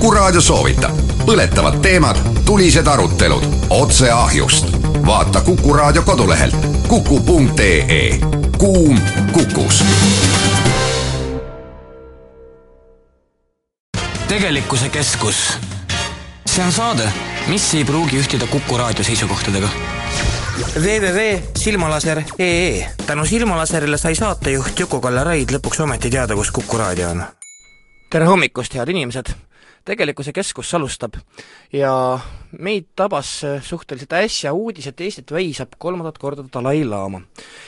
[0.00, 0.96] Kuku Raadio soovitab
[1.28, 2.16] põletavad teemad,
[2.48, 4.66] tulised arutelud otse ahjust.
[5.06, 6.54] vaata Kuku Raadio kodulehelt
[6.88, 8.20] kuku.ee.
[8.58, 9.00] kuum
[9.32, 9.84] Kukus.
[14.28, 15.58] tegelikkuse keskus.
[16.46, 17.12] see on saade,
[17.46, 19.68] mis ei pruugi ühtida Kuku Raadio seisukohtadega
[20.80, 27.22] www.silmalaser.ee tänu Silmalaserile sai saatejuht Juku-Kalle Raid lõpuks ometi teada, kus Kuku raadio on.
[28.10, 29.49] tere hommikust, head inimesed!
[29.84, 31.16] Tegelikkuse keskus alustab
[31.72, 31.92] ja
[32.58, 33.32] meid tabas
[33.64, 37.22] suhteliselt äsja uudis, et Eestit väisab kolmandat korda Dalai-laama.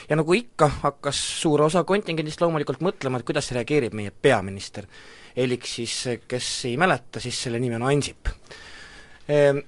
[0.09, 4.85] ja nagu ikka, hakkas suur osa kontingendist loomulikult mõtlema, et kuidas reageerib meie peaminister.
[5.35, 8.29] elik siis, kes ei mäleta, siis selle nimi on Ansip
[9.27, 9.63] ehm,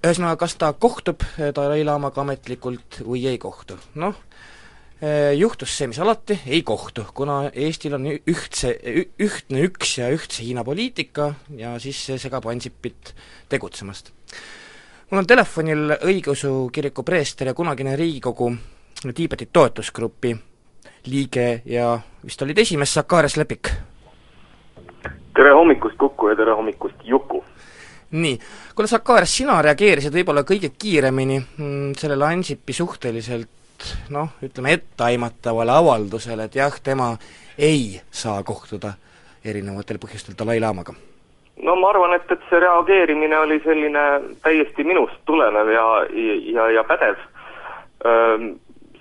[0.00, 4.16] ühesõnaga, kas ta kohtub Dalai-laamaga ametlikult või ei kohtu, noh,
[5.36, 8.74] juhtus see, mis alati, ei kohtu, kuna Eestil on ühtse,
[9.20, 13.14] ühtne üks ja ühtse Hiina poliitika ja siis see segab Ansipit
[13.48, 14.12] tegutsemast.
[15.10, 18.52] mul on telefonil õigeusu kiriku preester ja kunagine Riigikogu
[19.14, 20.34] Tiibeti toetusgrupi
[21.06, 23.70] liige ja vist olid esimees Sakarias Lepik.
[25.34, 27.44] tere hommikust, Kuku, ja tere hommikust, Juku!
[28.10, 28.38] nii,
[28.74, 33.48] kuule Sakarias, sina reageerisid võib-olla kõige kiiremini mm, sellele Ansipi suhteliselt
[34.14, 37.12] noh, ütleme etteaimatavale avaldusele, et jah, tema
[37.58, 38.94] ei saa kohtuda
[39.44, 40.96] erinevatel põhjustel Dalai-laamaga?
[41.64, 44.04] no ma arvan, et, et see reageerimine oli selline
[44.44, 45.86] täiesti minust tulenev ja,
[46.54, 47.20] ja, ja pädev,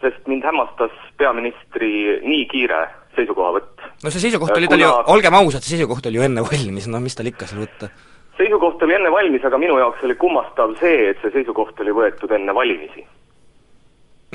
[0.02, 2.83] sest mind hämmastas peaministri nii kiire
[3.16, 3.88] seisukohavõtt.
[4.03, 6.99] no see seisukoht oli tal ju, olgem ausad, see seisukoht oli ju enne valmis, no
[7.03, 7.91] mis tal ikka seal võtta
[8.39, 12.36] seisukoht oli enne valmis, aga minu jaoks oli kummastav see, et see seisukoht oli võetud
[12.36, 13.08] enne valimisi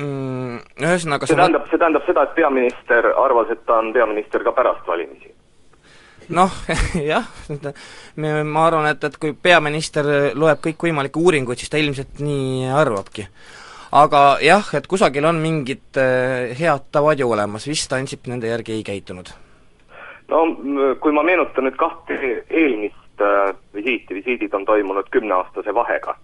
[0.01, 0.59] mm,.
[0.81, 4.87] Ühesõnaga see tähendab, see tähendab seda, et peaminister arvas, et ta on peaminister ka pärast
[4.87, 5.33] valimisi
[6.33, 6.51] noh,
[7.11, 7.27] jah,
[8.17, 13.27] ma arvan, et, et kui peaminister loeb kõikvõimalikke uuringuid, siis ta ilmselt nii arvabki.
[13.95, 18.73] aga jah, et kusagil on mingid eh, head tavad ju olemas, vist Ansip nende järgi
[18.73, 19.33] ei käitunud?
[20.29, 20.45] no
[21.01, 22.17] kui ma meenutan nüüd kahte
[22.49, 26.15] eelmist äh, visiiti, visiidid on toimunud kümneaastase vahega,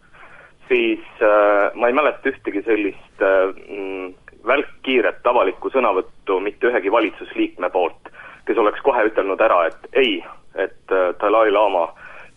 [0.72, 4.14] siis äh, ma ei mäleta ühtegi sellist äh, mm,
[4.48, 8.12] välkkiiret avalikku sõnavõttu mitte ühegi valitsusliikme poolt,
[8.48, 10.16] kes oleks kohe ütelnud ära, et ei,
[10.56, 11.90] et äh, Dalai-laama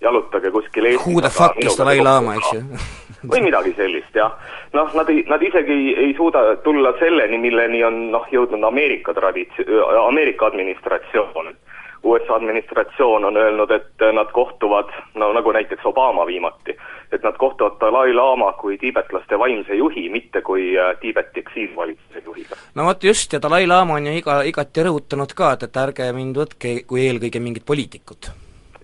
[0.03, 2.65] jalutage kuskil Eestis Who the fuck is Dalai-laama, eks ju
[3.31, 4.35] või midagi sellist, jah.
[4.75, 9.15] noh, nad ei, nad isegi ei, ei suuda tulla selleni, milleni on noh, jõudnud Ameerika
[9.17, 9.63] tradits-,
[10.03, 11.55] Ameerika administratsioon
[12.05, 16.77] USA administratsioon on öelnud, et nad kohtuvad, no nagu näiteks Obama viimati,
[17.13, 22.57] et nad kohtuvad Dalai-laama kui tiibetlaste vaimse juhi, mitte kui äh, Tiibeti eksiilvalitsuse juhiga.
[22.75, 26.37] no vot just, ja Dalai-laama on ju iga, igati rõhutanud ka, et, et ärge mind
[26.37, 28.31] võtke kui eelkõige mingit poliitikut.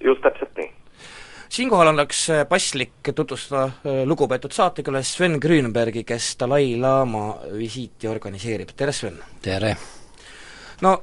[0.01, 0.71] just täpselt nii
[1.51, 7.25] siinkohal oleks äh, paslik tutvustada äh, lugupeetud saatekülalist Sven Grünbergi, kes Dalai-laama
[7.59, 9.21] visiiti organiseerib, tere Sven!
[9.43, 9.77] tere!
[10.81, 10.97] no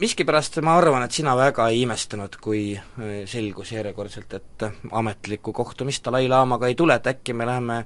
[0.00, 6.04] miskipärast ma arvan, et sina väga ei imestanud, kui äh, selgus järjekordselt, et ametlikku kohtumist
[6.04, 7.84] Dalai-laamaga ei tule, et äkki me läheme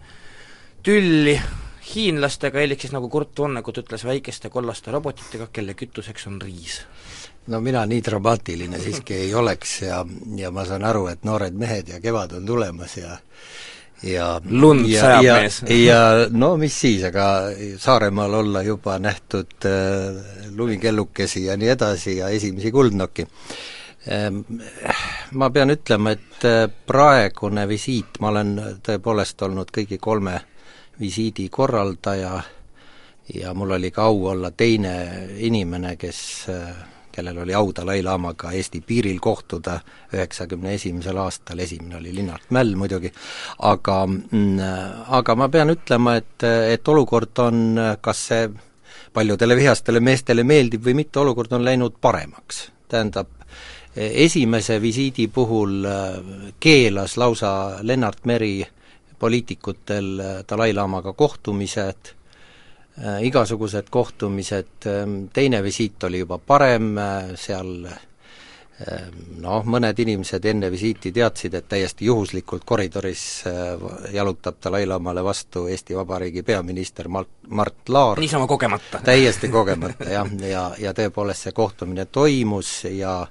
[0.82, 1.36] tülli
[1.94, 6.80] hiinlastega, elik siis nagu Kurt Vonnegut ütles, väikeste kollaste robotitega, kelle kütuseks on riis.
[7.46, 10.04] no mina nii dramaatiline siiski ei oleks ja,
[10.36, 13.16] ja ma saan aru, et noored mehed ja kevad on tulemas ja
[14.02, 15.62] ja lund sajab mees.
[15.84, 17.26] ja no mis siis, aga
[17.78, 20.22] Saaremaal olla juba nähtud äh,
[20.56, 23.26] lumikellukesi ja nii edasi ja esimesi kuldnokki
[24.10, 24.40] ähm,.
[25.32, 30.40] Ma pean ütlema, et äh, praegune visiit, ma olen tõepoolest olnud kõigi kolme
[31.00, 32.42] visiidi korraldaja
[33.34, 34.94] ja mul oli ka au olla teine
[35.38, 36.18] inimene, kes
[36.50, 39.78] äh, kellel oli au Dalai-laamaga Eesti piiril kohtuda
[40.14, 43.12] üheksakümne esimesel aastal, esimene oli Linnart Mäll muidugi,
[43.58, 44.58] aga mm,
[45.18, 48.48] aga ma pean ütlema, et, et olukord on, kas see
[49.12, 52.70] paljudele vihastele meestele meeldib või mitte, olukord on läinud paremaks.
[52.88, 53.28] tähendab,
[53.96, 56.16] esimese visiidi puhul äh,
[56.60, 58.66] keelas lausa Lennart Meri
[59.18, 62.21] poliitikutel Dalai-laamaga kohtumised, Äh,
[63.00, 70.68] igasugused kohtumised, ähm, teine visiit oli juba parem, äh, seal ähm, noh, mõned inimesed enne
[70.70, 77.88] visiiti teadsid, et täiesti juhuslikult koridoris äh, jalutab Dalai-laamale vastu Eesti Vabariigi peaminister Mart, Mart
[77.88, 78.20] Laar.
[78.20, 79.00] niisama kogemata?
[79.04, 83.22] täiesti kogemata jah, ja, ja tõepoolest see kohtumine toimus ja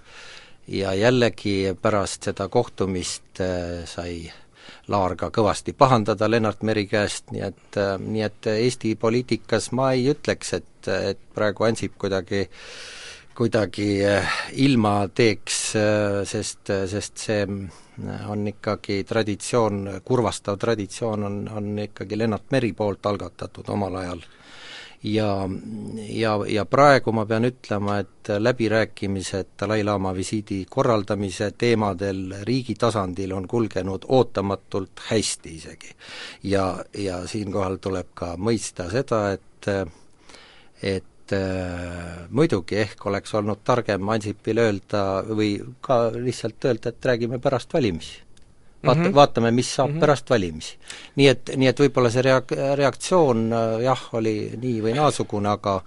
[0.72, 3.42] ja jällegi pärast seda kohtumist
[3.86, 4.31] sai
[4.88, 9.92] Laar ka kõvasti pahandada Lennart Meri käest, nii et, äh, nii et Eesti poliitikas ma
[9.94, 12.48] ei ütleks, et, et praegu Ansip kuidagi
[13.31, 14.01] kuidagi
[14.60, 15.60] ilma teeks,
[16.28, 17.45] sest, sest see
[18.28, 24.25] on ikkagi traditsioon, kurvastav traditsioon on, on ikkagi Lennart Meri poolt algatatud omal ajal
[25.03, 25.50] ja,
[26.09, 33.48] ja, ja praegu ma pean ütlema, et läbirääkimised Dalai-laama visiidi korraldamise teemadel riigi tasandil on
[33.48, 35.95] kulgenud ootamatult hästi isegi.
[36.44, 39.69] ja, ja siinkohal tuleb ka mõista seda, et
[40.81, 47.39] et äh, muidugi ehk oleks olnud targem Ansipil öelda või ka lihtsalt öelda, et räägime
[47.39, 48.31] pärast valimisi
[48.83, 49.16] vaata mm, -hmm.
[49.16, 50.00] vaatame, mis saab mm -hmm.
[50.00, 50.78] pärast valimisi.
[51.16, 55.81] nii et, nii et võib-olla see reak-, reaktsioon äh, jah, oli nii või naasugune, aga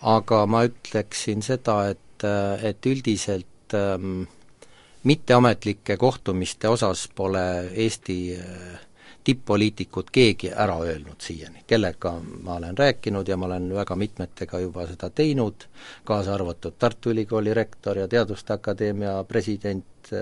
[0.00, 4.22] aga ma ütleksin seda, et, äh, et üldiselt ähm,
[5.02, 8.78] mitteametlike kohtumiste osas pole Eesti äh,
[9.28, 12.14] tipp-poliitikud keegi ära öelnud siiani, kellega
[12.44, 15.66] ma olen rääkinud ja ma olen väga mitmetega juba seda teinud,
[16.08, 20.12] kaasa arvatud Tartu Ülikooli rektor ja Teaduste Akadeemia president,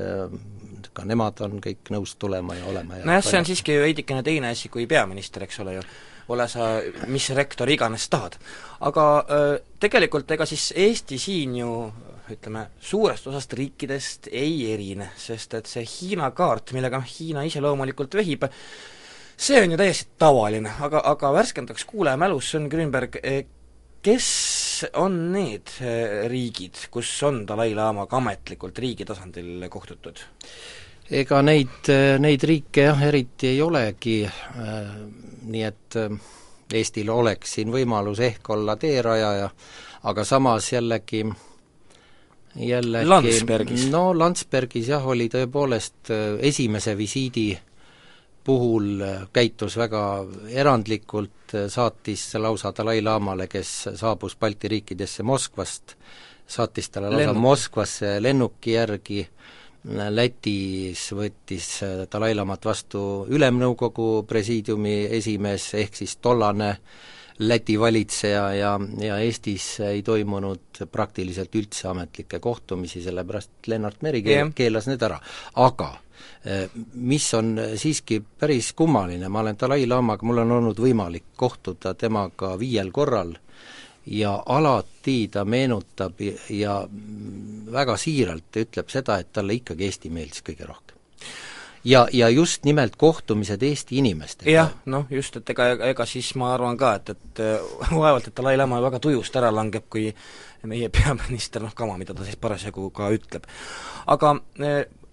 [0.92, 4.52] ka nemad on kõik nõus tulema ja olema ja nojah, see on siiski veidikene teine
[4.54, 5.86] asi kui peaminister, eks ole ju,
[6.34, 8.38] ole sa mis rektor iganes tahad.
[8.80, 9.06] aga
[9.80, 11.70] tegelikult ega siis Eesti siin ju
[12.32, 18.16] ütleme, suurest osast riikidest ei erine, sest et see Hiina kaart, millega Hiina ise loomulikult
[18.18, 18.48] vehib,
[19.36, 23.44] see on ju täiesti tavaline, aga, aga värskendaks kuulaja mälus, Sven Grünberg, eh,
[24.76, 30.20] kes on need eh, riigid, kus on Dalai-laamaga ametlikult riigi tasandil kohtutud?
[31.10, 34.18] ega neid, eh, neid riike jah, eriti ei olegi,
[35.46, 36.00] nii et
[36.76, 39.48] Eestil oleks siin võimalus ehk olla teerajaja,
[40.10, 41.22] aga samas jällegi
[42.58, 43.86] jällegi Landsbergis?
[43.92, 46.10] no Landsbergis jah, oli tõepoolest
[46.42, 47.52] esimese visiidi
[48.46, 50.02] puhul äh, käitus väga
[50.54, 55.96] erandlikult, äh, saatis lausa Dalai-laamale, kes saabus Balti riikidesse Moskvast,
[56.46, 57.42] saatis talle lausa Lennuk.
[57.42, 61.72] Moskvasse lennuki järgi, äh, Lätis võttis
[62.12, 66.76] Dalai-laamat vastu Ülemnõukogu presiidiumi esimees, ehk siis tollane
[67.38, 68.70] Läti valitseja ja,
[69.02, 74.56] ja Eestis ei toimunud praktiliselt üldse ametlikke kohtumisi, sellepärast Lennart Meri keel, yeah.
[74.56, 75.18] keelas need ära.
[75.60, 76.05] aga Äh,
[76.94, 82.92] mis on siiski päris kummaline, ma olen Dalai-laamaga, mul on olnud võimalik kohtuda temaga viiel
[82.94, 83.34] korral
[84.06, 86.20] ja alati ta meenutab
[86.54, 86.76] ja
[87.72, 90.96] väga siiralt ütleb seda, et talle ikkagi Eesti meeldis kõige rohkem
[91.86, 94.50] ja, ja just nimelt kohtumised Eesti inimestega.
[94.50, 97.42] jah, noh just, et ega, ega siis ma arvan ka, et, et
[97.90, 100.08] vaevalt, et Dalai-laama väga tujust ära langeb, kui
[100.66, 103.46] meie peaminister noh, kama, mida ta siis parasjagu ka ütleb.
[104.06, 104.34] aga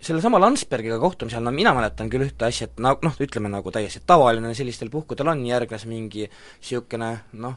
[0.04, 4.04] sellesama Landsbergiga kohtumisel, no mina mäletan küll ühte asja, et no noh, ütleme nagu täiesti
[4.08, 7.12] tavaline sellistel puhkudel on, järgnes mingi niisugune
[7.44, 7.56] noh,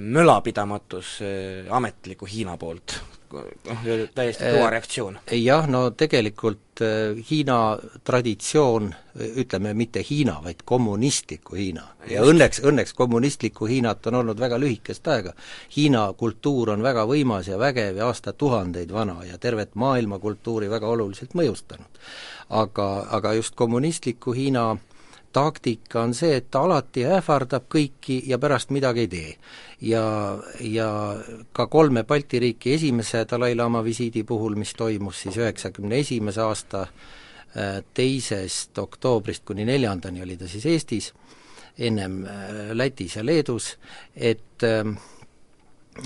[0.00, 2.98] mölapidamatus äh, ametliku Hiina poolt,
[3.32, 5.18] noh, täiesti äh, reaktsioon.
[5.32, 8.90] jah, no tegelikult äh, Hiina traditsioon,
[9.42, 15.08] ütleme mitte Hiina, vaid kommunistliku Hiina ja õnneks, õnneks kommunistlikku Hiinat on olnud väga lühikest
[15.08, 15.32] aega.
[15.76, 20.86] Hiina kultuur on väga võimas ja vägev ja aastatuhandeid vana ja tervet maailma kultuuri väga
[20.86, 22.04] oluliselt mõjustanud.
[22.48, 24.76] aga, aga just kommunistliku Hiina
[25.32, 29.34] taktika on see, et ta alati ähvardab kõiki ja pärast midagi ei tee.
[29.80, 30.02] ja,
[30.60, 30.88] ja
[31.52, 37.84] ka kolme Balti riiki esimese Dalai-laama visiidi puhul, mis toimus siis üheksakümne esimese aasta äh,
[37.94, 41.12] teisest oktoobrist kuni neljandani oli ta siis Eestis,
[41.78, 43.76] ennem äh, Lätis ja Leedus,
[44.16, 44.96] et ähm,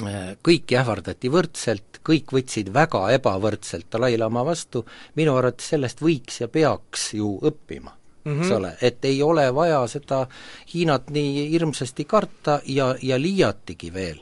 [0.02, 4.84] äh, kõiki ähvardati võrdselt, kõik võtsid väga ebavõrdselt Dalai-laama vastu,
[5.16, 8.42] minu arvates sellest võiks ja peaks ju õppima mm, -hmm.
[8.42, 10.26] eks ole, et ei ole vaja seda
[10.74, 14.20] Hiinat nii hirmsasti karta ja, ja liiatigi veel.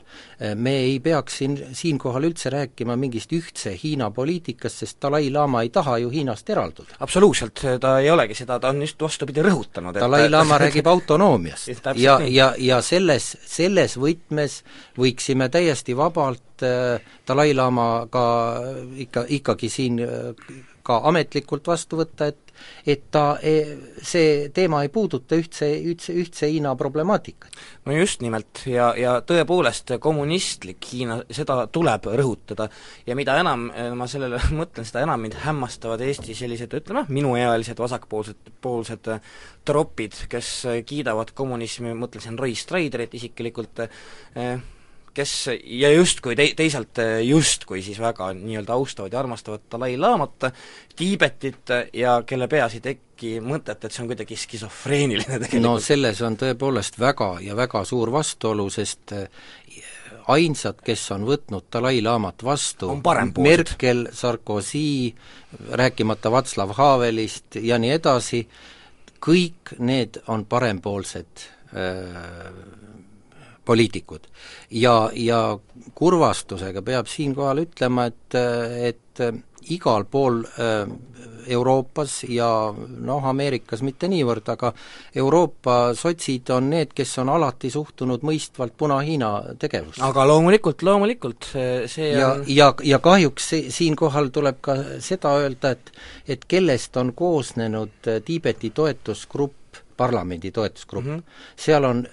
[0.55, 5.97] me ei peaks siin, siinkohal üldse rääkima mingist ühtse Hiina poliitikast, sest Dalai-laama ei taha
[5.97, 6.95] ju Hiinast eralduda.
[6.99, 12.19] absoluutselt, ta ei olegi seda, ta on just vastupidi rõhutanud, et Dalai-laama räägib autonoomiast ja,
[12.27, 14.63] ja, ja selles, selles võtmes
[14.97, 18.25] võiksime täiesti vabalt äh, Dalai-laamaga
[19.05, 20.33] ikka, ikkagi siin äh,
[20.83, 22.50] ka ametlikult vastu võtta, et
[22.85, 27.57] et ta, e, see teema ei puuduta ühtse, ühtse, ühtse Hiina problemaatikat.
[27.85, 32.69] no just nimelt, ja, ja tõepoolest, kommunistlik Hiina, seda tuleb rõhutada
[33.07, 37.79] ja mida enam e, ma sellele mõtlen, seda enam mind hämmastavad Eesti sellised, ütleme, minuealised
[37.79, 39.13] vasakpoolsed, poolsed
[39.65, 40.51] tropid, kes
[40.87, 44.55] kiidavad kommunismi, mõtlen siin Roy Striderit isiklikult eh,,
[45.13, 50.51] kes ja justkui tei-, teisalt justkui siis väga nii-öelda austavad ja armastavad Dalai-laamat,
[50.95, 55.63] Tiibetit ja kelle peas ei teki mõtet, et see on kuidagi skisofreeniline tegelikult.
[55.63, 59.15] no selles on tõepoolest väga ja väga suur vastuolu, sest
[60.31, 62.91] ainsad, kes on võtnud Dalai-laamat vastu.
[63.37, 65.13] Merkel, Sarkozy,
[65.71, 68.43] rääkimata Václav Havelist ja nii edasi,
[69.21, 72.79] kõik need on parempoolsed äh,
[73.71, 74.27] poliitikud.
[74.71, 75.41] ja, ja
[75.95, 78.39] kurvastusega peab siinkohal ütlema, et,
[78.91, 79.25] et
[79.69, 80.85] igal pool äh,
[81.47, 82.47] Euroopas ja
[82.77, 84.71] noh, Ameerikas mitte niivõrd, aga
[85.17, 90.01] Euroopa sotsid on need, kes on alati suhtunud mõistvalt Puna-Hiina tegevusse.
[90.05, 95.35] aga loomulikult, loomulikult, see, see ja on..., ja, ja kahjuks see, siinkohal tuleb ka seda
[95.41, 95.91] öelda, et
[96.27, 99.57] et kellest on koosnenud Tiibeti toetusgrupp,
[100.01, 101.55] parlamendi toetusgrupp mm, -hmm.
[101.55, 102.05] seal on,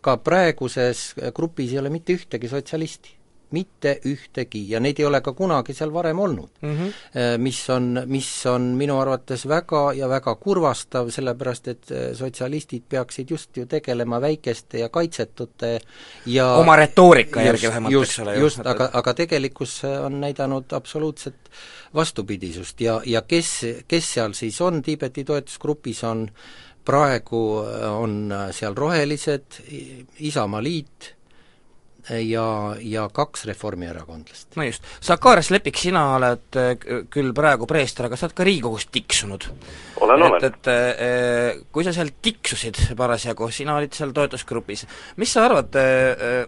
[0.00, 1.04] ka praeguses
[1.34, 3.18] grupis ei ole mitte ühtegi sotsialisti
[3.54, 6.72] mitte ühtegi ja neid ei ole ka kunagi seal varem olnud mm.
[6.76, 7.38] -hmm.
[7.38, 13.30] Mis on, mis on minu arvates väga ja väga kurvastav, sellepärast et äh, sotsialistid peaksid
[13.30, 15.78] just ju tegelema väikeste ja kaitsetute
[16.26, 18.36] ja oma retoorika järgi vähemalt, eks ole.
[18.38, 21.50] just, aga, aga tegelikkus on näidanud absoluutset
[21.94, 23.54] vastupidisust ja, ja kes,
[23.88, 26.28] kes seal siis on Tiibeti toetusgrupis, on
[26.84, 27.42] praegu
[27.88, 29.60] on seal rohelised,
[30.20, 31.14] Isamaaliit,
[32.10, 34.56] ja, ja kaks reformierakondlast.
[34.56, 36.74] no just, Sakarias Lepik, sina oled äh,
[37.10, 39.48] küll praegu preester, aga sa oled ka Riigikogus tiksunud.
[40.00, 40.36] olen, olen.
[40.36, 44.86] et, et äh, kui sa seal tiksusid parasjagu, sina olid seal toetusgrupis,
[45.20, 46.44] mis sa arvad, äh,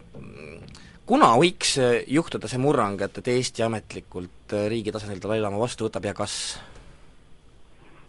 [1.07, 1.77] kuna võiks
[2.13, 6.37] juhtuda see murrang, et, et Eesti ametlikult riigi tasandil Dalai-laama vastu võtab ja kas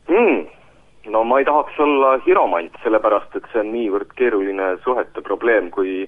[0.10, 0.57] mm.?
[1.08, 6.08] No ma ei tahaks olla hiromant, sellepärast et see on niivõrd keeruline suhete probleem, kui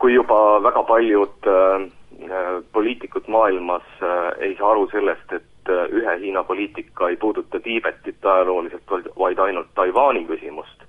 [0.00, 1.82] kui juba väga paljud äh,
[2.24, 7.60] äh, poliitikud maailmas äh, ei saa aru sellest, et äh, ühe Hiina poliitika ei puuduta
[7.60, 10.86] Tiibetit ajalooliselt, vaid ainult Taiwan'i küsimust,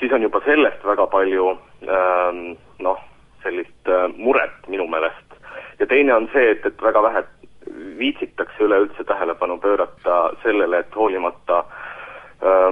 [0.00, 2.42] siis on juba sellest väga palju äh,
[2.88, 3.06] noh,
[3.46, 5.38] sellist äh, muret minu meelest.
[5.78, 7.24] ja teine on see, et, et väga vähe
[7.98, 11.83] viitsitakse üleüldse tähelepanu pöörata sellele, et hoolimata äh,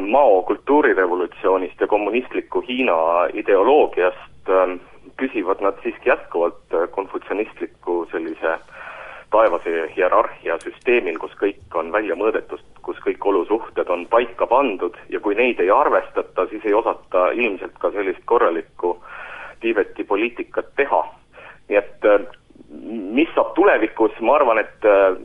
[0.00, 2.96] Mao kultuurirevolutsioonist ja kommunistliku Hiina
[3.32, 4.74] ideoloogiast äh,
[5.16, 8.58] püsivad nad siiski jätkuvalt äh, konfutsionistliku sellise
[9.32, 15.20] taevase hierarhia süsteemil, kus kõik on välja mõõdetud, kus kõik olusuhted on paika pandud ja
[15.24, 18.98] kui neid ei arvestata, siis ei osata ilmselt ka sellist korralikku
[19.62, 21.04] Tiibeti poliitikat teha.
[21.68, 22.26] nii et äh,
[23.16, 25.16] mis saab tulevikus, ma arvan, et äh,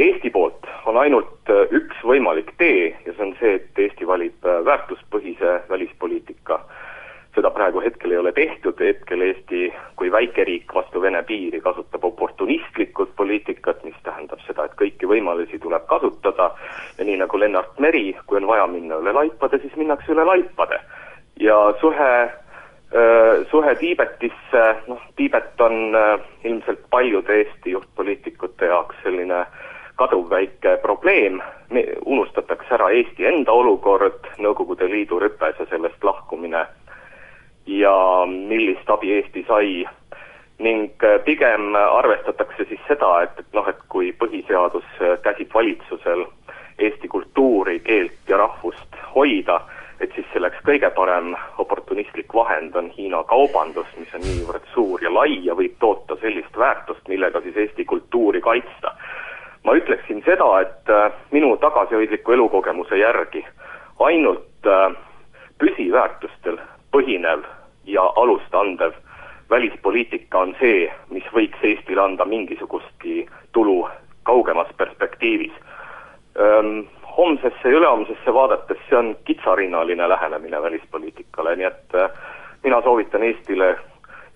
[0.00, 5.60] Eesti poolt on ainult üks võimalik tee ja see on see, et Eesti valib väärtuspõhise
[5.68, 6.60] välispoliitika.
[7.34, 9.68] Seda praegu hetkel ei ole tehtud, hetkel Eesti
[10.00, 15.86] kui väikeriik vastu Vene piiri kasutab oportunistlikult poliitikat, mis tähendab seda, et kõiki võimalusi tuleb
[15.90, 16.50] kasutada.
[16.98, 20.80] Ja nii nagu Lennart Meri, kui on vaja minna üle laipade, siis minnakse üle laipade.
[21.40, 22.12] ja suhe
[23.50, 25.94] suhe Tiibetisse, noh, Tiibet on
[26.44, 29.44] ilmselt paljude Eesti juhtpoliitikute jaoks selline
[30.00, 31.40] kaduvväike probleem,
[32.04, 36.64] unustatakse ära Eesti enda olukord, Nõukogude Liidu rüpes ja sellest lahkumine.
[37.68, 37.94] Ja
[38.26, 39.84] millist abi Eesti sai?
[40.60, 46.26] Ning äh, pigem arvestatakse siis seda, et, et noh, et kui põhiseadus äh, käsib valitsusel
[46.80, 49.60] eesti kultuuri, keelt ja rahvust hoida,
[50.00, 55.12] et siis selleks kõige parem oportunistlik vahend on Hiina kaubandus, mis on niivõrd suur ja
[55.12, 58.79] lai ja võib toota sellist väärtust, millega siis Eesti kultuuri kaitsta.
[59.70, 63.44] Ma ütleksin seda, et äh, minu tagasihoidliku elukogemuse järgi
[64.02, 64.66] ainult
[65.62, 66.58] püsiväärtustel
[66.90, 67.44] põhinev
[67.86, 68.96] ja alust andev
[69.50, 73.88] välispoliitika on see, mis võiks Eestile anda mingisugustki tulu
[74.26, 75.52] kaugemas perspektiivis.
[77.16, 82.10] Homsesse ja ülehomsesse vaadates see on kitsarinnaline lähenemine välispoliitikale, nii et äh,
[82.64, 83.76] mina soovitan Eestile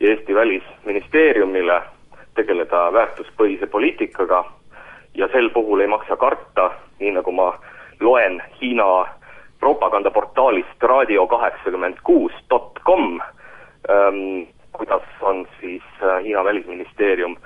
[0.00, 1.82] ja Eesti Välisministeeriumile
[2.34, 4.44] tegeleda väärtuspõhise poliitikaga
[5.14, 7.52] ja sel puhul ei maksa karta, nii nagu ma
[8.00, 9.06] loen Hiina
[9.60, 13.20] propagandaportaalist raadio kaheksakümmend kuus dot com,
[13.90, 17.36] ähm, kuidas on siis äh, Hiina välisministeerium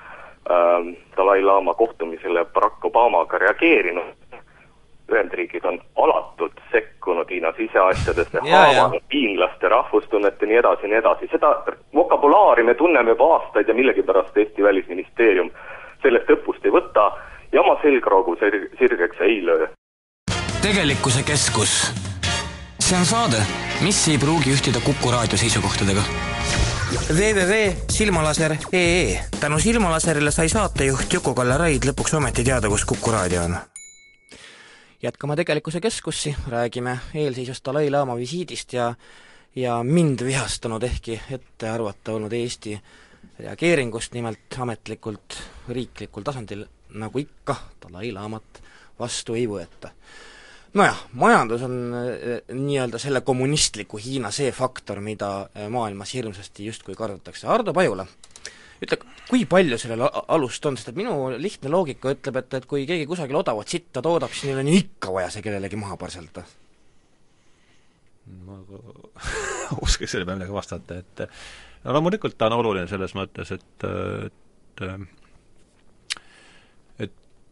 [0.50, 4.14] ähm, Dalai-laama kohtumisele Barack Obamaga reageerinud.
[5.12, 11.28] Ühendriigid on alatult sekkunud Hiina siseasjadesse, haavanud hiinlaste rahvustunnet ja nii edasi ja nii edasi.
[11.32, 11.62] seda
[11.94, 15.50] vokabulaari me tunneme juba aastaid ja millegipärast Eesti Välisministeerium
[16.02, 17.06] sellest õppust ei võta
[17.52, 19.68] ja oma selgroogu sir-, sirgeks ei löö.
[20.62, 21.92] tegelikkuse keskus
[22.88, 23.36] see on saade,
[23.84, 26.02] mis ei pruugi ühtida Kuku raadio seisukohtadega.
[27.12, 33.56] www.silmalaser.ee tänu Silmalaserile sai saatejuht Juku-Kalle Raid lõpuks ometi teada, kus Kuku raadio on.
[35.02, 38.94] jätkame Tegelikkuse keskussi, räägime eelseisvast Dalai-laama visiidist ja
[39.56, 42.80] ja mind vihastanud, ehkki ettearvata olnud Eesti
[43.38, 46.64] reageeringust nimelt ametlikult riiklikul tasandil,
[46.96, 48.62] nagu ikka, Dalai-laamat
[48.98, 49.90] vastu ei võeta.
[50.74, 56.94] nojah, majandus on eh, nii-öelda selle kommunistliku Hiina see faktor, mida eh, maailmas hirmsasti justkui
[56.94, 57.46] kardetakse.
[57.48, 58.06] Ardo Pajula,
[58.84, 58.98] ütle,
[59.30, 63.08] kui palju sellel alust on, sest et minu lihtne loogika ütleb, et, et kui keegi
[63.08, 66.44] kusagil odavat sitta toodab, siis neil on ju ikka vaja see kellelegi maha parseldada.
[68.44, 68.60] ma
[69.84, 71.24] oskaks selle peale midagi vastata, et
[71.84, 74.84] no loomulikult ta on oluline selles mõttes, et et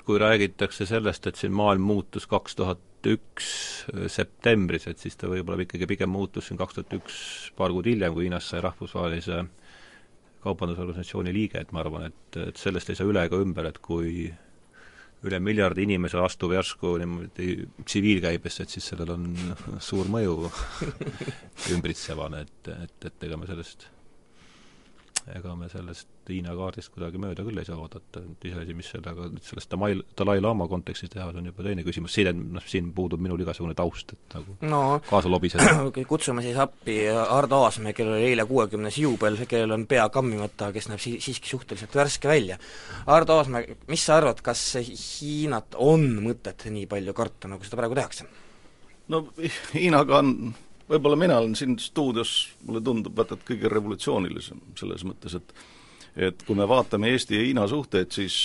[0.07, 3.49] kui räägitakse sellest, et siin maailm muutus kaks tuhat üks
[4.11, 7.19] septembris, et siis ta võib-olla ikkagi pigem muutus siin kaks tuhat üks,
[7.59, 9.45] paar kuud hiljem, kui Hiinast sai rahvusvahelise
[10.47, 14.29] kaubandusorganisatsiooni liige, et ma arvan, et, et sellest ei saa üle ega ümber, et kui
[15.27, 19.27] üle miljardi inimese astub järsku niimoodi tsiviilkäibesse, et siis sellel on
[19.83, 20.39] suur mõju
[21.75, 23.89] ümbritsevane, et, et, et ega me sellest
[25.35, 29.29] ega me sellest Hiina kaardist kuidagi mööda küll ei saa vaadata, et iseasi, mis sellega
[29.31, 33.23] nüüd sellest Dalai, Dalai-laama kontekstis teha, see on juba teine küsimus, siin, noh, siin puudub
[33.23, 35.77] minul igasugune taust, et nagu no, kaasa lobiseda.
[36.13, 40.91] kutsume siis appi Ardo Aasmäe, kellel oli eile kuuekümnes juubel, kellel on pea kammimata, kes
[40.91, 42.59] näeb si-, siiski suhteliselt värske välja.
[43.07, 47.99] Ardo Aasmäe, mis sa arvad, kas Hiinat on mõtet nii palju karta, nagu seda praegu
[47.99, 48.27] tehakse?
[49.13, 49.23] no
[49.75, 50.33] Hiinaga on
[50.91, 55.57] võib-olla mina olen siin stuudios, mulle tundub, vaata, et kõige revolutsioonilisem selles mõttes, et
[56.17, 58.37] et kui me vaatame Eesti ja Hiina suhteid, siis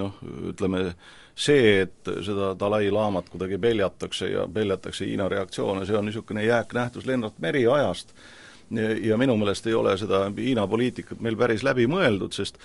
[0.00, 0.14] noh,
[0.48, 0.94] ütleme
[1.36, 7.38] see, et seda Dalai-laamat kuidagi peljatakse ja peljatakse Hiina reaktsioone, see on niisugune jääknähtus Lennart
[7.38, 8.14] Meri ajast.
[9.02, 12.56] Ja minu meelest ei ole seda Hiina poliitikat meil päris läbi mõeldud, sest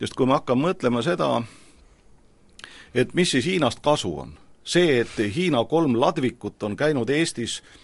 [0.00, 1.42] just kui me hakkame mõtlema seda,
[2.94, 7.83] et mis siis Hiinast kasu on, see, et Hiina kolm ladvikut on käinud Eestis äh,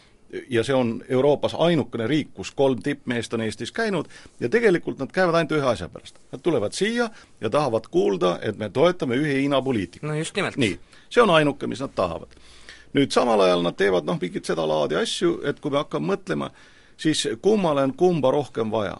[0.50, 4.06] ja see on Euroopas ainukene riik, kus kolm tippmeest on Eestis käinud
[4.40, 6.18] ja tegelikult nad käivad ainult ühe asja pärast.
[6.32, 7.10] Nad tulevad siia
[7.40, 10.08] ja tahavad kuulda, et me toetame ühe Hiina poliitikat.
[10.08, 10.56] no just nimelt.
[10.56, 10.78] nii,
[11.10, 12.28] see on ainuke, mis nad tahavad.
[12.94, 16.50] nüüd samal ajal nad teevad noh, mingit sedalaadi asju, et kui me hakkame mõtlema,
[16.97, 18.99] siis kummale on kumba rohkem vaja.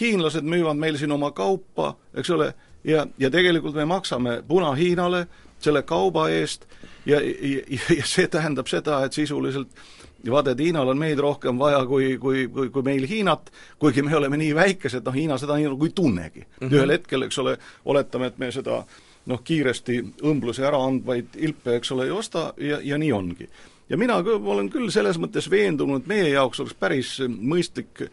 [0.00, 5.26] hiinlased müüvad meil siin oma kaupa, eks ole, ja, ja tegelikult me maksame Puna-Hiinale
[5.58, 6.66] selle kauba eest
[7.06, 7.60] ja, ja,
[7.98, 12.18] ja see tähendab seda, et sisuliselt ja vaata, et Hiinal on meid rohkem vaja kui,
[12.18, 15.88] kui, kui, kui meil Hiinat, kuigi me oleme nii väikesed, noh Hiina seda nii nagu
[15.88, 16.52] ei tunnegi mm.
[16.60, 16.74] -hmm.
[16.74, 18.84] ühel hetkel, eks ole, oletame, et me seda
[19.26, 23.48] noh, kiiresti õmblusi ära andvaid ilpe, eks ole, ei osta ja, ja nii ongi.
[23.88, 28.06] ja mina olen küll selles mõttes veendunud, meie jaoks oleks päris mõistlik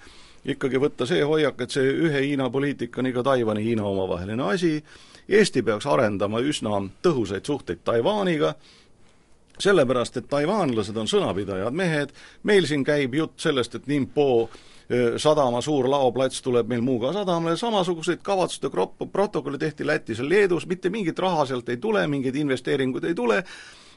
[0.45, 4.83] ikkagi võtta see hoiak, et see ühe Hiina poliitika on ikka Taiwan'i Hiina omavaheline asi,
[5.29, 8.55] Eesti peaks arendama üsna tõhusaid suhteid Taiwaniga,
[9.59, 14.49] sellepärast, et taivaanlased on sõnapidajad mehed, meil siin käib jutt sellest, et Nimpo
[15.21, 18.71] sadama suur laoplats tuleb meil Muuga sadamale, samasuguseid kavatsuste
[19.11, 23.43] protokolle tehti Lätis ja Leedus, mitte mingit raha sealt ei tule, mingeid investeeringuid ei tule,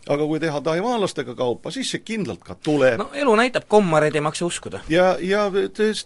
[0.08, 2.98] aga kui teha taivaanlastega kaupa, siis see kindlalt ka tuleb.
[3.00, 4.82] no elu näitab, kommareid ei maksa uskuda.
[4.88, 5.46] ja, ja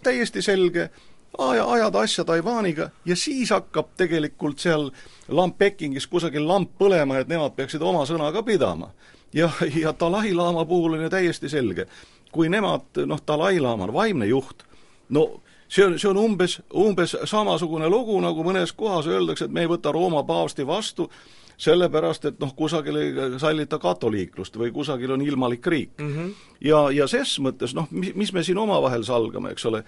[0.03, 0.89] täiesti selge,
[1.37, 4.89] aja, ajada asja Taiwaniga ja siis hakkab tegelikult seal
[5.27, 8.91] lamp Pekingis kusagil lamp põlema, et nemad peaksid oma sõna ka pidama.
[9.33, 11.87] Ja, ja Dalai-laama puhul on ju täiesti selge,
[12.31, 14.63] kui nemad, noh, Dalai-laama on vaimne juht,
[15.09, 15.27] no
[15.67, 19.71] see on, see on umbes, umbes samasugune lugu, nagu mõnes kohas öeldakse, et me ei
[19.71, 21.09] võta Rooma paavsti vastu,
[21.57, 26.11] sellepärast, et noh, kusagil ei sallita katoliiklust või kusagil on ilmalik riik mm.
[26.15, 26.33] -hmm.
[26.69, 29.83] ja, ja ses mõttes noh, mis, mis me siin omavahel salgame, eks ole,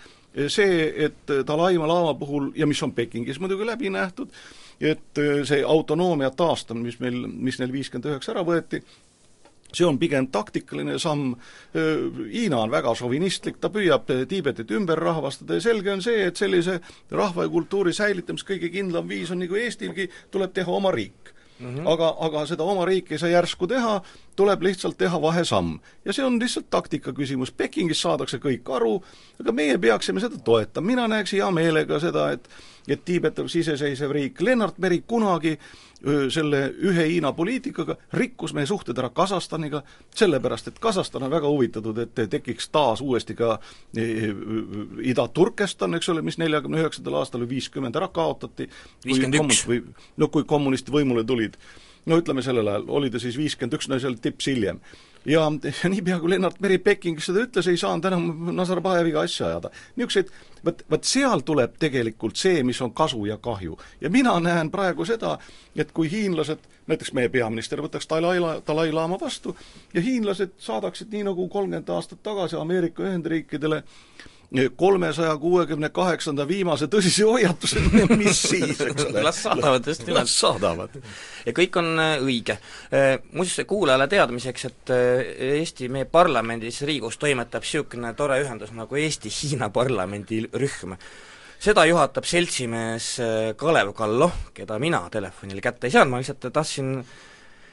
[0.47, 4.33] see, et Dalai-laama puhul ja mis on Pekingis muidugi läbi nähtud,
[4.81, 8.81] et see autonoomia taastamine, mis meil, mis neil viiskümmend üheksa ära võeti,
[9.69, 11.35] see on pigem taktikaline samm,
[12.33, 16.79] Hiina on väga šovinistlik, ta püüab Tiibetit ümber rahvastada ja selge on see, et sellise
[17.11, 21.75] rahva ja kultuuri säilitamise kõige kindlam viis on nagu Eestilgi, tuleb teha oma riik mm.
[21.75, 21.91] -hmm.
[21.93, 24.01] aga, aga seda oma riiki ei saa järsku teha,
[24.39, 25.77] tuleb lihtsalt teha vahesamm.
[26.05, 28.95] ja see on lihtsalt taktika küsimus, Pekingis saadakse kõik aru,
[29.41, 32.49] aga meie peaksime seda toetama, mina näeks hea meelega seda, et
[32.89, 35.51] et Tiibet oleks iseseisev riik, Lennart Meri kunagi
[36.31, 39.81] selle ühe Hiina poliitikaga rikkus meie suhted ära Kasahstaniga,
[40.15, 43.57] sellepärast et Kasahstan on väga huvitatud, et tekiks taas uuesti ka
[43.95, 44.31] e, e,
[45.11, 48.69] Ida-Turkestan, eks ole, mis neljakümne üheksandal aastal või viiskümmend ära kaotati.
[49.05, 49.65] viiskümmend üks.
[50.17, 51.59] no kui kommunistid võimule tulid,
[52.09, 54.81] no ütleme sellel ajal, oli ta siis viiskümmend üks, no see oli tips hiljem
[55.25, 55.51] ja,
[55.83, 59.71] ja niipea, kui Lennart Meri Pekingis seda ütles, ei saanud enam Nazarbajeviga asja ajada.
[59.95, 60.31] niisuguseid,
[60.65, 63.77] vot, vot seal tuleb tegelikult see, mis on kasu ja kahju.
[64.01, 65.37] ja mina näen praegu seda,
[65.75, 69.55] et kui hiinlased, näiteks meie peaminister võtaks Dalai-, Dalai-laama vastu
[69.93, 73.83] ja hiinlased saadaksid nii, nagu kolmkümmend aastat tagasi Ameerika Ühendriikidele
[74.75, 77.81] kolmesaja kuuekümne kaheksanda viimase tõsise hoiatuse,
[78.21, 79.21] mis siis, eks ole.
[79.23, 80.25] las saadavad, just nimelt.
[80.25, 80.95] las saadavad.
[81.45, 82.57] ja kõik on äh, õige.
[82.89, 85.21] Äh, muuseas, kuulajale teadmiseks, et äh,
[85.59, 90.97] Eesti, meie parlamendis, Riigikogus toimetab niisugune tore ühendus nagu Eesti-Hiina parlamendirühm.
[91.59, 93.17] seda juhatab seltsimees
[93.57, 97.03] Kalev Kallo, keda mina telefonil kätte ei saanud, ma lihtsalt tahtsin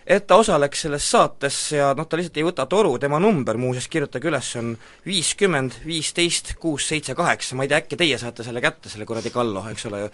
[0.06, 3.88] et ta osaleks selles saates ja noh, ta lihtsalt ei võta toru, tema number muuseas,
[3.90, 4.74] kirjutage üles, on
[5.06, 9.32] viiskümmend, viisteist, kuus, seitse, kaheksa, ma ei tea, äkki teie saate selle kätte, selle kuradi
[9.34, 10.12] Kallo, eks ole ju.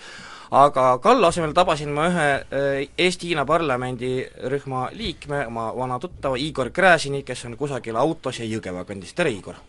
[0.63, 7.23] aga Kallo asemel tabasin ma ühe äh, Eesti-Hiina parlamendirühma liikme, oma vana tuttava Igor Gräzini,
[7.23, 9.61] kes on kusagil autos ja Jõgeva kandis, tere Igor!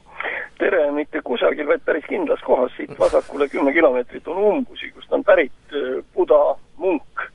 [0.63, 5.25] tere, mitte kusagil, vaid päris kindlas kohas, siit vasakule kümme kilomeetrit on umbusi, kust on
[5.27, 6.39] pärit äh, Buda
[6.79, 7.27] munk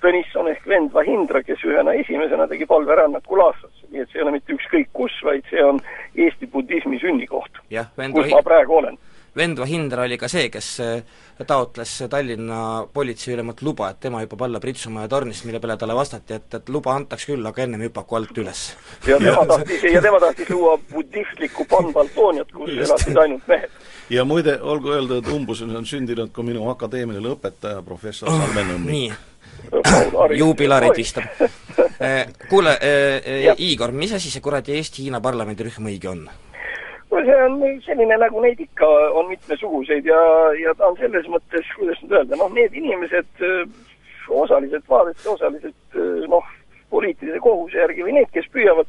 [0.00, 4.34] Tõnisson ehk vend Vahindra, kes ühena esimesena tegi palverännaku Lhassasse, nii et see ei ole
[4.38, 5.80] mitte ükskõik kus, vaid see on
[6.14, 8.98] Eesti budismi sünnikoht, kus ma praegu olen.
[9.36, 14.60] vend Vahindra oli ka see, kes äh, taotles Tallinna politseiülemalt luba, et tema hüppab alla
[14.62, 18.42] Pritsumaja tornist, mille peale talle vastati, et, et luba antaks küll, aga ennem hüpaku alt
[18.42, 18.64] üles.
[19.06, 23.80] ja tema tahtis, ja tema tahtis luua budistlikku panbaltooniat, kus elasid ainult mehed
[24.10, 28.74] ja muide, olgu öeldud, et umbuses on sündinud ka minu akadeemiline õpetaja, professor oh, Salmen
[28.74, 28.90] Õnnik.
[28.90, 29.29] nii
[30.38, 31.24] juubilarid istab.
[32.00, 36.24] Eh, kuule äh,, Igor, mis asi see kuradi Eesti-Hiina parlamendirühm õige on?
[37.10, 40.20] no see on selline, nagu neid ikka on mitmesuguseid ja,
[40.60, 43.44] ja ta on selles mõttes, kuidas nüüd öelda, noh, need inimesed
[44.30, 45.98] osaliselt vaadete, osaliselt
[46.30, 46.46] noh,
[46.90, 48.86] poliitilise kohuse järgi või need, kes püüavad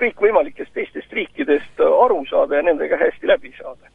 [0.00, 3.92] kõikvõimalikest teistest riikidest aru saada ja nendega hästi läbi saada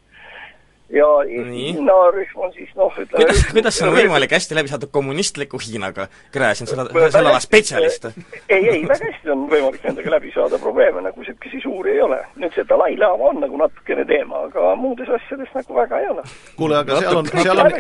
[0.93, 5.57] ja Hiina rühm on siis noh, ütleme kuidas, kuidas on võimalik hästi läbi saada kommunistliku
[5.61, 6.07] Hiinaga?
[6.33, 8.05] Gräzin, sa oled selle ala spetsialist.
[8.49, 12.19] ei, ei, väga hästi on võimalik nendega läbi saada, probleeme nagu niisuguseid suuri ei ole.
[12.41, 16.25] nüüd see Dalai-laama on nagu natukene teema, aga muudes asjades nagu väga ei ole.
[16.59, 17.79] kuule, aga seal on, seal on,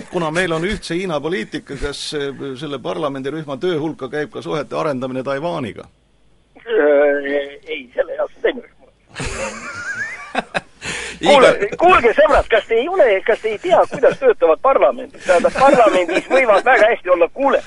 [0.00, 4.76] et kuna meil on ühtse Hiina poliitika, kas selle parlamendirühma töö hulka käib ka suhete
[4.76, 5.88] arendamine Taiwaniga?
[6.62, 8.78] ei, selle jaoks on teine rühm
[11.22, 15.20] kuulge, kuulge sõbrad, kas te ei ole, kas te ei tea, kuidas töötavad parlamendid?
[15.26, 17.60] tähendab, parlamendis võivad väga hästi olla, kuule,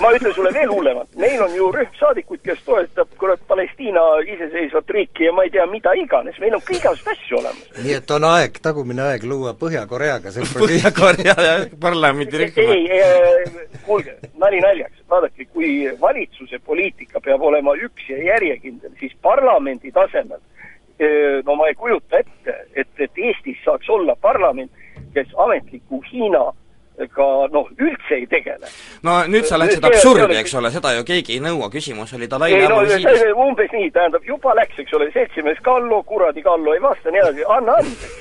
[0.00, 4.90] ma ütlen sulle veel hullemat, meil on ju rühm saadikuid, kes toetab kurat Palestiina iseseisvat
[4.96, 7.66] riiki ja ma ei tea, mida iganes, meil on igasuguseid asju olemas.
[7.82, 11.36] nii et on aeg, tagumine aeg luua Põhja-Koreaga see Põhja-Korea
[11.80, 12.62] parlamendirühm.
[12.62, 19.14] ei, ei, kuulge, nali naljaks, vaadake, kui valitsuse poliitika peab olema üks ja järjekindel, siis
[19.22, 20.40] parlamendi tasemel
[21.46, 24.70] no ma ei kujuta ette, et, et Eestis saaks olla parlament,
[25.14, 26.50] kes ametliku Hiina
[27.16, 28.68] ka noh, üldse ei tegele.
[29.06, 32.84] no nüüd sa läksid absurdi, eks ole, seda ju keegi ei nõua, küsimus oli Dalai-laama
[32.84, 33.24] visiidis.
[33.32, 37.46] umbes nii, tähendab, juba läks, eks ole, seltsimees Kallo, kuradi Kallo ei vasta, nii edasi,
[37.56, 38.18] anna andeks.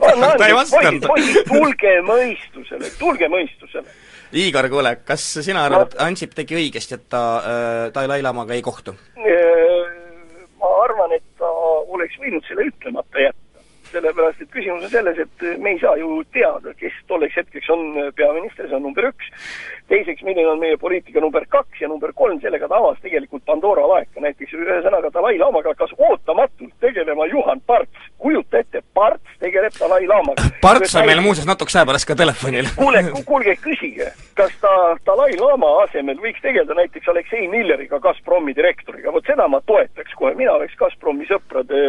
[0.00, 3.96] anna andeks, poisid, poisid, tulge mõistusele, tulge mõistusele.
[4.34, 8.96] Igor, kuule, kas sina arvad no., Ansip tegi õigesti, et ta äh, Dalai-laamaga ei kohtu?
[10.64, 11.48] ma arvan, et ta
[11.88, 13.40] oleks võinud selle ütlemata jätta.
[13.94, 17.84] sellepärast, et küsimus on selles, et me ei saa ju teada, kes tolleks hetkeks on
[18.16, 19.28] peaminister, see on number üks.
[19.88, 23.84] Teiseks, milline on meie poliitika number kaks ja number kolm, sellega ta avas tegelikult Pandora
[23.88, 28.10] laeka, näiteks ühesõnaga Dalai-laamaga hakkas ootamatult tegelema Juhan Parts.
[28.18, 30.46] kujuta ette, Parts tegeleb Dalai-laamaga.
[30.60, 32.68] Parts on meil muuseas natukese aja pärast ka telefonil.
[32.76, 34.72] kuule, kuulge, küsige, kas ta
[35.06, 40.56] Dalai-laama asemel võiks tegeleda näiteks Aleksei Milleriga, Gazpromi direktoriga, vot seda ma toetaks kohe, mina
[40.56, 41.84] oleks Gazpromi sõprade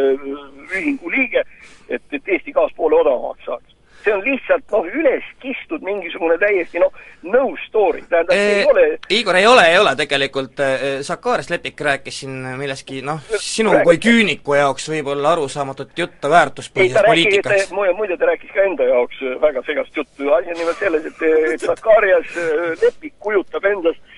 [0.76, 1.46] ühingu liige,
[1.90, 3.75] et, et Eesti gaas poole odavamaks saaks
[4.06, 6.94] see on lihtsalt noh, üles kistud mingisugune täiesti noh,
[7.26, 8.86] no story, tähendab e, ei ole
[9.18, 10.64] Igor, ei ole, ei ole tegelikult,
[11.06, 13.90] Sakaris Lepik rääkis siin millestki noh, sinu rääkis.
[13.90, 17.76] kui küüniku jaoks võib-olla arusaamatut juttu väärtuspõhisest poliitikast.
[17.76, 21.66] muide, ta rääkis ka enda jaoks väga segast juttu, asi on nimelt selles, et, et
[21.70, 22.38] Sakarias
[22.82, 24.15] Lepik kujutab endast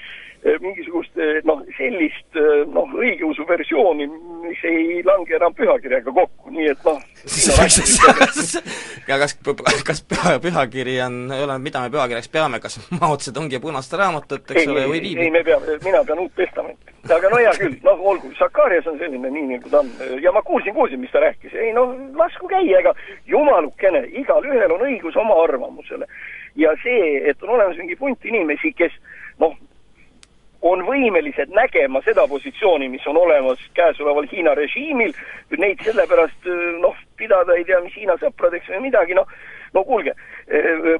[0.62, 4.08] mingisugust eh, noh, sellist eh, noh, õigeusu versiooni,
[4.46, 7.00] mis ei lange enam pühakirjaga kokku, nii et noh
[9.10, 9.34] ja kas,
[9.88, 14.46] kas püha, pühakiri on, ei ole, mida me pühakirjaks peame, kas Mao Zedongi punast raamatut,
[14.54, 15.26] eks ole, või piiblit?
[15.26, 16.96] ei, me peame, mina pean Uut Testamenti.
[17.18, 19.92] aga no hea küll, noh olgu, Sakarias on selline nii, nagu ta on
[20.24, 22.96] ja ma kuulsin, kuulsin, mis ta rääkis, ei noh, lasku käia, ega
[23.28, 26.08] jumalukene, igalühel on õigus oma arvamusele.
[26.56, 28.94] ja see, et on olemas mingi punt inimesi, kes
[29.42, 29.58] noh,
[30.72, 35.14] on võimelised nägema seda positsiooni, mis on olemas käesoleval Hiina režiimil,
[35.58, 36.50] neid sellepärast
[36.82, 39.30] noh, pidada ei tea mis Hiina sõpradeks või midagi, noh,
[39.76, 40.14] no kuulge,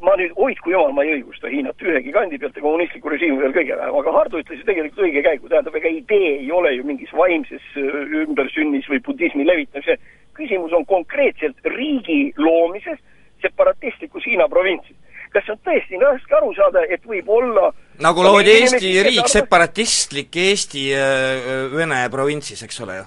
[0.04, 3.56] ma nüüd, hoidku jumal, ma ei õigusta Hiinat ühegi kandi pealt ja kommunistlikku režiimi veel
[3.56, 6.88] kõige vähem, aga Hardo ütles ju tegelikult õige käigu, tähendab, ega idee ei ole ju
[6.88, 10.02] mingis vaimses ümbersünnis või budismi levitamises,
[10.38, 13.00] küsimus on konkreetselt riigi loomises
[13.42, 14.96] separatistlikus Hiina provintsis.
[15.32, 17.72] kas on tõesti raske aru saada, et võib olla
[18.04, 20.90] nagu loodi Eesti riik separatistlik Eesti
[21.74, 23.06] Vene provintsis, eks ole ju?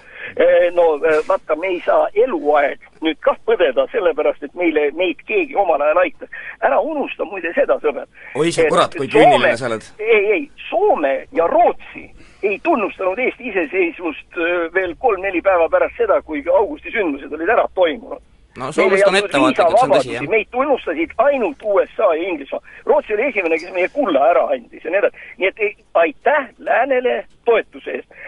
[0.74, 5.82] no vaata, me ei saa eluaeg nüüd kah põdeda, sellepärast et meile, meid keegi omal
[5.82, 6.30] ajal aitas.
[6.62, 8.06] ära unusta muide seda, sõber.
[8.36, 9.86] oi sa kurat, kui küüniline sa oled.
[9.98, 12.06] ei, ei, Soome ja Rootsi
[12.42, 14.40] ei tunnustanud Eesti iseseisvust
[14.74, 18.22] veel kolm-neli päeva pärast seda, kui augusti sündmused olid ära toimunud
[18.60, 20.28] no Soomest on ettevaatlikud, see on tõsi, jah.
[20.30, 22.62] meid tunnustasid ainult USA ja Inglismaa.
[22.88, 25.26] Rootsi oli esimene, kes meie kulla ära andis ja nii edasi.
[25.40, 27.16] nii et aitäh läänele
[27.48, 28.18] toetuse eest.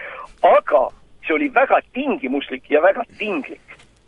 [0.49, 0.87] aga
[1.27, 3.61] see oli väga tingimuslik ja väga tinglik.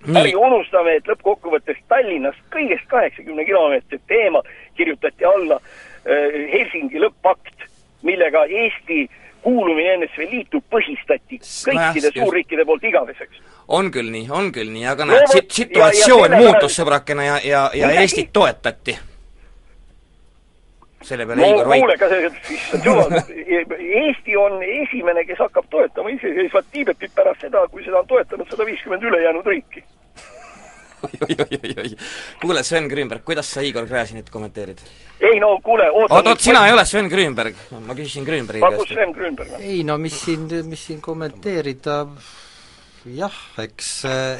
[0.05, 4.43] ärge unustame, et lõppkokkuvõttes Tallinnast kõigest kaheksakümne kilomeetrit eemal
[4.77, 7.69] kirjutati alla äh, Helsingi lõpp-pakt,
[8.05, 9.07] millega Eesti
[9.45, 13.41] kuulumine NSV Liitu põhistati kõikide no suurriikide poolt igaveseks.
[13.67, 17.91] On küll nii, on küll nii, aga näed no,, situatsioon muutus, sõbrakene, ja, ja, ja
[18.01, 18.97] Eestit toetati
[21.05, 21.83] selle peale no, Igor Vait.
[21.83, 23.13] kuule, kas, issand jumal,
[24.05, 28.65] Eesti on esimene, kes hakkab toetama iseseisvat Tiibetit pärast seda, kui seda on toetanud sada
[28.67, 29.83] viiskümmend ülejäänud riiki.
[31.05, 31.91] oi-oi-oi-oi,
[32.41, 34.81] kuule, Sven Grünberg, kuidas sa Igor Gräzinit kommenteerid?
[35.21, 38.81] ei no kuule, oota oot, oot, sina ei ole Sven Grünberg, ma küsisin Grünbergi käest.
[38.81, 39.61] kus Sven Grünberg on?
[39.61, 42.01] ei no mis siin, mis siin kommenteerida,
[43.05, 43.89] jah, eks,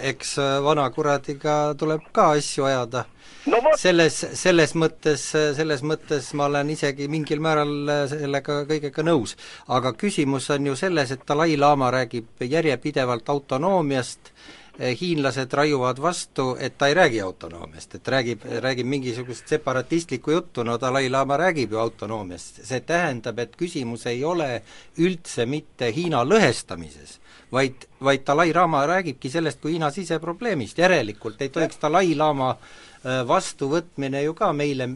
[0.09, 3.05] eks vana kuradiga tuleb ka asju ajada
[3.51, 5.23] no, selles, selles mõttes,
[5.57, 9.35] selles mõttes ma olen isegi mingil määral sellega kõigega nõus.
[9.67, 14.33] aga küsimus on ju selles, et Dalai-laama räägib järjepidevalt autonoomiast,
[14.79, 20.77] hiinlased raiuvad vastu, et ta ei räägi autonoomiast, et räägib, räägib mingisugust separatistlikku juttu, no
[20.81, 24.49] Dalai-laama räägib ju autonoomiast, see tähendab, et küsimus ei ole
[24.97, 27.19] üldse mitte Hiina lõhestamises,
[27.51, 32.57] vaid, vaid Dalai-laama räägibki sellest kui Hiina siseprobleemist, järelikult ei tohiks Dalai-laama
[33.05, 34.87] Äh, vastuvõtmine ju ka meile,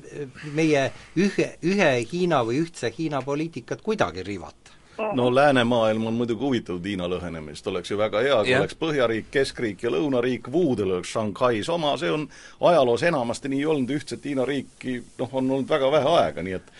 [0.57, 4.68] meie ühe, ühe Hiina või ühtse Hiina poliitikat kuidagi riivata
[5.13, 8.61] no läänemaailm on muidugi huvitatud Hiina lõhenemist, oleks ju väga hea, kui yeah.
[8.61, 12.27] oleks Põhjariik, Keskriik ja Lõunariik, Voodel oleks Shanghais oma, see on
[12.71, 16.73] ajaloos enamasti nii olnud, ühtset Hiina riiki noh, on olnud väga vähe aega, nii et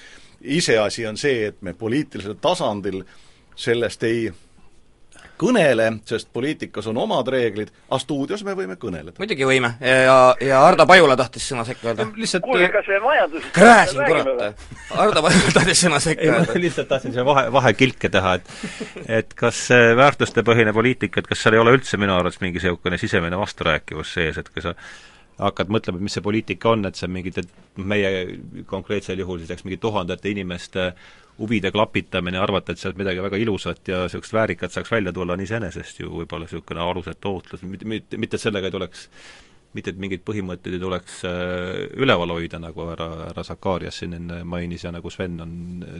[0.60, 3.04] iseasi on see, et me poliitilisel tasandil
[3.60, 4.30] sellest ei
[5.40, 9.16] kõnele, sest poliitikas on omad reeglid, aga stuudios me võime kõneleda.
[9.22, 12.08] muidugi võime ja, ja Ardo Pajula tahtis sõna sekka öelda.
[12.20, 14.66] lihtsalt kuulge, kas me majandus Gräzin, kurat!
[15.06, 16.60] Ardo Pajula tahtis sõna sekka öelda.
[16.60, 21.58] lihtsalt tahtsin selle vahe, vahekilke teha, et et kas see väärtustepõhine poliitika, et kas seal
[21.58, 24.76] ei ole üldse minu arvates mingi niisugune sisemine vasturääkivus sees, et kui sa
[25.40, 27.44] hakkad mõtlema, et mis see poliitika on, et see on mingite,
[27.80, 28.12] meie
[28.70, 30.92] konkreetsel juhul siis eks mingi tuhandete inimeste
[31.40, 35.46] huvide klapitamine arvata, et sealt midagi väga ilusat ja niisugust väärikat saaks välja tulla, on
[35.46, 39.08] iseenesest ju võib-olla niisugune alusetu ootlus, mitte, mitte, sellega ei tuleks
[39.78, 44.42] mitte, et mingeid põhimõtteid ei tuleks äh, üleval hoida, nagu härra, härra Sakarias siin enne
[44.44, 45.54] mainis ja nagu Sven on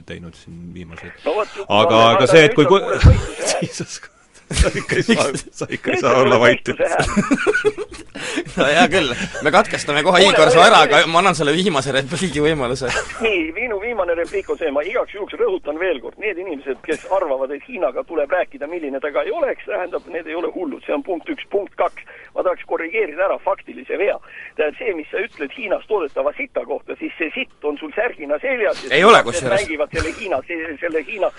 [0.06, 1.36] teinud siin viimased no,
[1.78, 2.82] aga, aga see, et kui, kui
[4.50, 6.68] sa ikka ei saa, sa ikka ei saa olla vait
[8.56, 9.12] no hea küll,
[9.44, 12.90] me katkestame kohe Igor su ära, aga ma annan sulle viimase repliigi võimaluse.
[13.24, 17.06] nii, minu viimane repliik on see, ma igaks juhuks rõhutan veel kord, need inimesed, kes
[17.16, 20.82] arvavad, et Hiinaga tuleb rääkida, milline ta ka ei oleks, tähendab, need ei ole hullud,
[20.86, 22.02] see on punkt üks, punkt kaks.
[22.34, 24.18] ma tahaks korrigeerida ära faktilise vea.
[24.56, 28.38] tähendab, see, mis sa ütled Hiinas toodetava sita kohta, siis see sitt on sul särgina
[28.42, 29.60] seljas ei ole kusjuures.
[29.60, 30.42] mängivad selle Hiina,
[30.80, 31.30] selle Hiina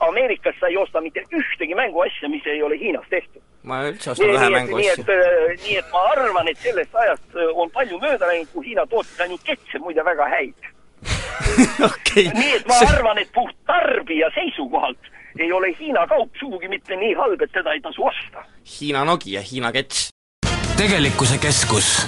[0.00, 3.42] Ameerikas sa ei osta mitte ühtegi mänguasja, mis ei ole Hiinas tehtud.
[3.62, 4.78] ma üldse ostan vähe mänguasju.
[4.78, 8.48] nii et, äh, nii et ma arvan, et sellest ajast äh, on palju mööda läinud,
[8.52, 10.68] kui Hiina tootis ainult ketse muide väga häid
[11.90, 12.28] okay.
[12.34, 17.14] nii et ma arvan, et puht tarbija seisukohalt ei ole Hiina kaup sugugi mitte nii
[17.18, 18.42] halb, et seda ei tasu osta.
[18.66, 20.08] Hiina Nokia, Hiina kets.
[20.76, 22.06] tegelikkuse keskus.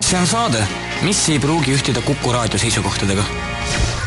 [0.00, 0.60] see on saade,
[1.02, 3.24] mis ei pruugi ühtida Kuku raadio seisukohtadega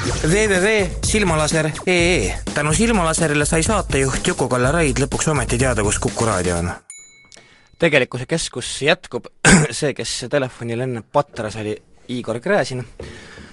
[0.08, 6.70] www.silmalaser.ee tänu Silmalaserile sai saatejuht Juku-Kalle Raid lõpuks ometi teada, kus Kuku raadio on.
[7.80, 9.26] tegelikkuse keskus jätkub,
[9.80, 11.76] see, kes telefonil enne patras, oli
[12.08, 12.86] Igor Gräzin,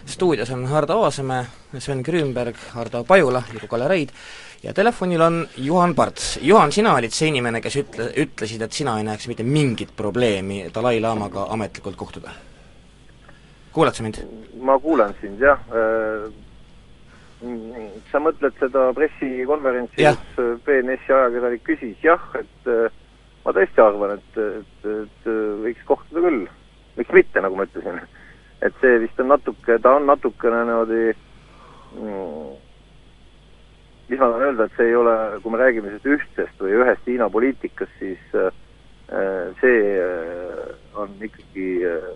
[0.07, 1.45] stuudios on Hardo Aasamäe,
[1.79, 4.09] Sven Grünberg, Hardo Pajula, Juku-Kalle Raid
[4.63, 6.39] ja telefonil on Juhan Parts.
[6.43, 10.71] Juhan, sina olid see inimene, kes ütle, ütlesid, et sina ei näeks mitte mingit probleemi
[10.75, 12.31] Dalai-laamaga ametlikult kohtuda.
[13.73, 14.17] kuulad sa mind?
[14.61, 15.59] ma kuulan sind, jah
[18.11, 22.93] sa mõtled seda pressikonverentsi, kus BNS-i ajakirjanik küsis, jah, et äh,
[23.45, 25.31] ma tõesti arvan, et, et, et
[25.65, 26.45] võiks kohtuda küll.
[26.97, 28.01] miks mitte, nagu ma ütlesin.
[28.63, 31.03] et see vist on natuke, ta on natukene niimoodi
[31.99, 32.55] mm,
[34.09, 37.07] mis ma tahan öelda, et see ei ole, kui me räägime sellest ühtsest või ühest
[37.09, 38.51] Hiina poliitikast, siis äh,
[39.61, 42.11] see äh, on ikkagi äh,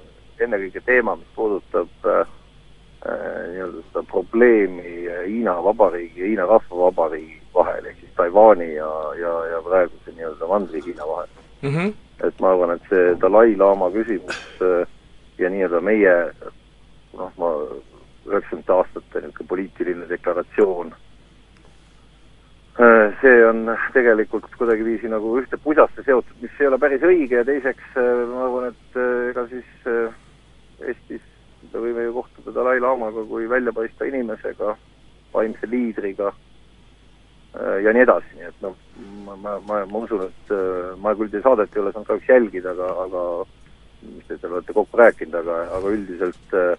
[0.45, 2.38] ennekõike teema, mis puudutab äh, äh
[3.09, 8.91] nii-öelda seda probleemi Hiina Vabariigi ja Hiina Rahvavabariigi vahel, ehk siis Taiwan'i ja,
[9.21, 11.29] ja, ja praeguse nii-öelda Mandri-Hiina vahel
[11.63, 11.75] mm.
[11.75, 11.93] -hmm.
[12.27, 14.87] et ma arvan, et see Dalai-laama küsimus äh,
[15.39, 16.17] ja nii-öelda meie
[17.19, 17.53] noh, ma
[18.29, 20.93] üheksakümnendate aastate niisugune poliitiline deklaratsioon,
[22.83, 27.47] äh, see on tegelikult kuidagiviisi nagu ühte pusasse seotud, mis ei ole päris õige ja
[27.49, 29.71] teiseks äh, ma arvan, et äh, ega siis
[30.79, 31.25] Eestis
[31.75, 34.77] me võime ju kohtuda Dalai-laamaga kui väljapaistva inimesega,
[35.35, 36.33] vaimse liidriga
[37.83, 38.75] ja nii edasi, nii et noh,
[39.25, 40.53] ma, ma, ma, ma usun, et
[41.01, 43.23] ma küll teie saadet ei ole saanud kahjuks jälgida, aga, aga
[44.03, 46.75] mis te seal olete kokku rääkinud, aga, aga üldiselt äh,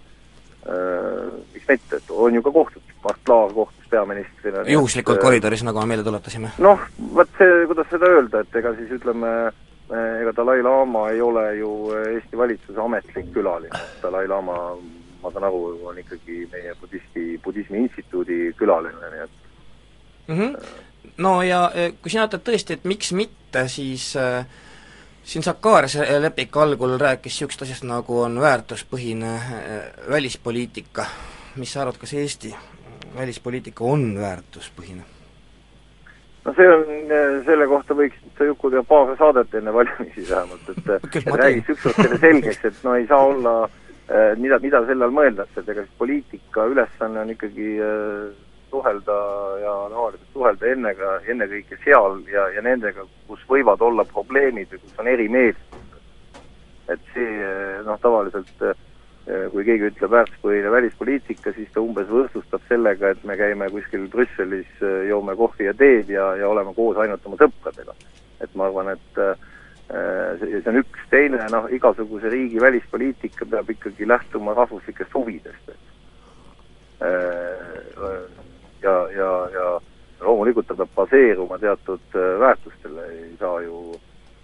[0.69, 4.63] äh, miks mitte, et on ju ka kohtud, Mart Laar kohtus peaministrina.
[4.67, 6.53] juhuslikult et, äh, koridoris, nagu me meelde tuletasime.
[6.63, 11.55] noh, vot see, kuidas seda öelda, et ega siis ütleme, äh, ega Dalai-laama ei ole
[11.55, 14.57] ju Eesti valitsuse ametlik külaline, Dalai-laama,
[15.23, 19.31] ma saan aru, on ikkagi meie budisti, budismi instituudi külaline, nii et
[20.27, 20.69] mm -hmm.
[21.17, 21.71] no ja
[22.01, 24.45] kui sina ütled tõesti, et miks mitte, siis äh,
[25.23, 29.53] siin Sakaarias Lepik algul rääkis niisugusest asjast, nagu on väärtuspõhine äh,
[30.09, 31.05] välispoliitika.
[31.55, 32.55] mis sa arvad, kas Eesti
[33.15, 35.18] välispoliitika on väärtuspõhine?
[36.45, 40.69] No see on, äh, selle kohta võiks sa Juku teha paar saadet enne valimisi vähemalt,
[40.73, 45.07] et, et räägiks ükskord selle selgeks, et no ei saa olla äh, mida, mida selle
[45.07, 48.29] all mõeldakse, et ega siis poliitika ülesanne on ikkagi äh,
[48.69, 49.17] suhelda
[49.63, 55.01] ja avalikult suhelda ennega, ennekõike seal ja, ja nendega, kus võivad olla probleemid või kus
[55.01, 55.87] on erimeelsused.
[56.89, 57.49] et see
[57.85, 58.63] noh, tavaliselt
[59.51, 64.71] kui keegi ütleb väärtuspõhine välispoliitika, siis ta umbes võrdsustab sellega, et me käime kuskil Brüsselis,
[65.09, 67.93] joome kohvi ja teed ja, ja oleme koos ainult oma sõpradega.
[68.41, 69.21] et ma arvan, et
[70.39, 75.89] see, see on üks, teine noh, igasuguse riigi välispoliitika peab ikkagi lähtuma rahvuslikest huvidest, et
[78.81, 79.65] ja, ja, ja
[80.21, 83.99] loomulikult ta peab baseeruma teatud äh, väärtustele, ei saa ju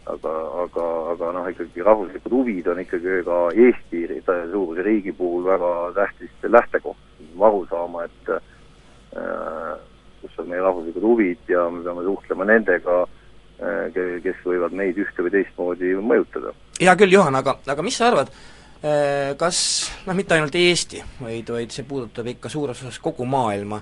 [0.06, 4.06] aga, aga, aga noh, ikkagi rahvuslikud huvid on ikkagi ka Eesti
[4.52, 6.98] suuruse riigi puhul väga tähtis lähtekoht,
[7.42, 9.76] aru saama, et äh,
[10.22, 15.26] kus on meie rahvuslikud huvid ja me peame suhtlema nendega äh,, kes võivad meid ühte
[15.26, 16.54] või teistmoodi mõjutada.
[16.82, 19.60] hea küll, Juhan, aga, aga mis sa arvad äh,, kas
[20.06, 23.82] noh, mitte ainult Eesti, vaid, vaid see puudutab ikka suures osas kogu maailma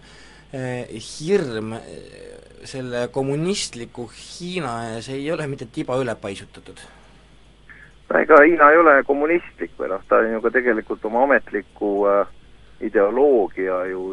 [0.54, 6.78] hirm eh, selle kommunistliku Hiina ees ei ole mitte tiba üle paisutatud?
[8.10, 11.94] no ega Hiina ei ole kommunistlik või noh, ta on ju ka tegelikult oma ametliku
[12.12, 12.28] äh,
[12.86, 14.04] ideoloogia ju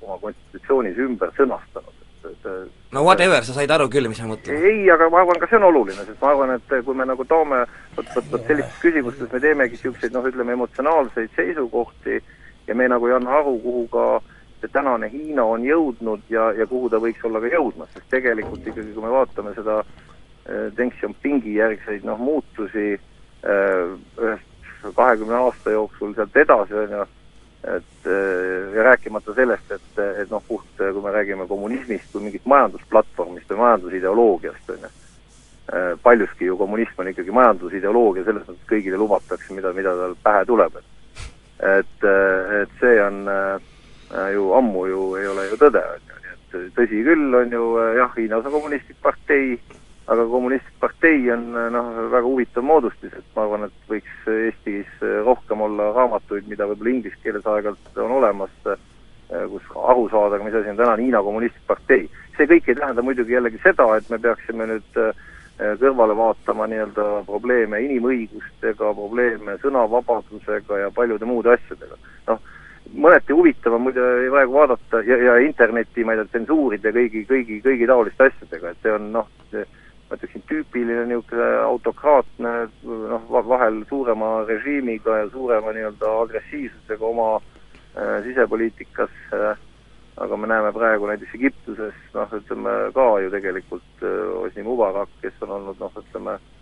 [0.00, 4.60] oma konstitutsioonis ümber sõnastanud, et, et no whatever, sa said aru küll, mis ma mõtlen?
[4.60, 7.24] ei, aga ma arvan, ka see on oluline, sest ma arvan, et kui me nagu
[7.28, 7.62] toome
[7.96, 12.20] vot, vot, vot sellistes küsimustes me teemegi niisuguseid noh, ütleme emotsionaalseid seisukohti
[12.68, 16.50] ja me nagu ei anna aru, kuhu ka äh, see tänane Hiina on jõudnud ja,
[16.56, 20.68] ja kuhu ta võiks olla ka jõudmas, sest tegelikult ikkagi, kui me vaatame seda äh,
[20.76, 27.08] Deng Xiaopingi järgseid noh, muutusi äh, ühest kahekümne aasta jooksul sealt edasi, on ju,
[27.76, 32.48] et äh, ja rääkimata sellest, et, et noh, puht kui me räägime kommunismist kui mingist
[32.50, 34.94] majandusplatvormist või majandusideoloogiast, on ju,
[36.02, 40.80] paljuski ju kommunism on ikkagi majandusideoloogia, selles mõttes kõigile lubatakse, mida, mida tal pähe tuleb,
[40.80, 40.96] et
[41.60, 42.04] et,
[42.56, 43.60] et see on Äh,
[44.32, 47.66] ju ammu ju ei ole ju tõde, on ju, nii et tõsi küll, on ju
[47.78, 49.54] äh, jah, Hiinas on kommunistlik partei,
[50.10, 55.06] aga kommunistlik partei on äh, noh, väga huvitav moodustis, et ma arvan, et võiks Eestis
[55.26, 58.54] rohkem olla raamatuid, mida võib-olla inglise keeles aeg-ajalt on olemas,
[59.30, 62.08] kus aru saada, mis asi on tänane Hiina kommunistlik partei.
[62.36, 64.96] see kõik ei tähenda muidugi jällegi seda, et me peaksime nüüd
[65.78, 71.98] kõrvale vaatama nii-öelda probleeme inimõigustega, probleeme sõnavabadusega ja paljude muude asjadega.
[72.26, 72.40] noh,
[73.00, 77.60] mõneti huvitav on muide praegu vaadata ja, ja interneti, ma ei tea, tsensuuride kõigi, kõigi,
[77.64, 84.30] kõigi taoliste asjadega, et see on noh, ma ütleksin, tüüpiline niisugune autokraatne noh, vahel suurema
[84.48, 89.66] režiimiga ja suurema nii-öelda agressiivsusega oma äh, sisepoliitikas äh,
[90.20, 95.44] aga me näeme praegu näiteks Egiptuses noh, ütleme ka ju tegelikult äh, Osni Mubarak, kes
[95.46, 96.59] on olnud noh, ütleme äh,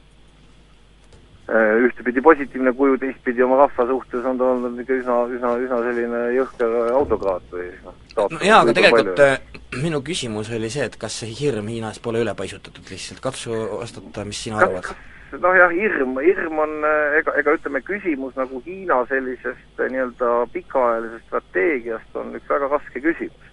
[1.49, 6.23] ühtepidi positiivne kuju, teistpidi oma rahva suhtes on ta olnud ikka üsna, üsna, üsna selline
[6.37, 9.39] jõhker autokraat või noh, no jaa, aga tegelikult palju.
[9.57, 13.57] Äh, minu küsimus oli see, et kas see hirm Hiinas pole üle paisutatud lihtsalt, katsu
[13.79, 14.93] vastata, mis sina arvad?
[15.33, 16.77] noh jah, hirm, hirm on,
[17.17, 23.53] ega, ega ütleme, küsimus nagu Hiina sellisest nii-öelda pikaajalisest strateegiast on üks väga raske küsimus.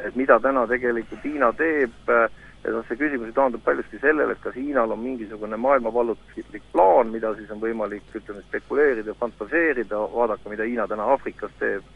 [0.00, 2.12] et mida täna tegelikult Hiina teeb,
[2.64, 7.30] et noh, see küsimus taandub paljuski sellele, et kas Hiinal on mingisugune maailmavallutuslik plaan, mida
[7.38, 11.86] siis on võimalik, ütleme, spekuleerida, fantaseerida, vaadake, mida Hiina täna Aafrikas teeb,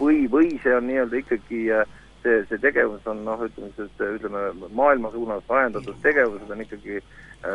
[0.00, 1.62] või, või see on nii-öelda ikkagi
[2.22, 7.00] see, see tegevus on noh, ütleme siis, ütleme maailma suunas ajendatud tegevused on ikkagi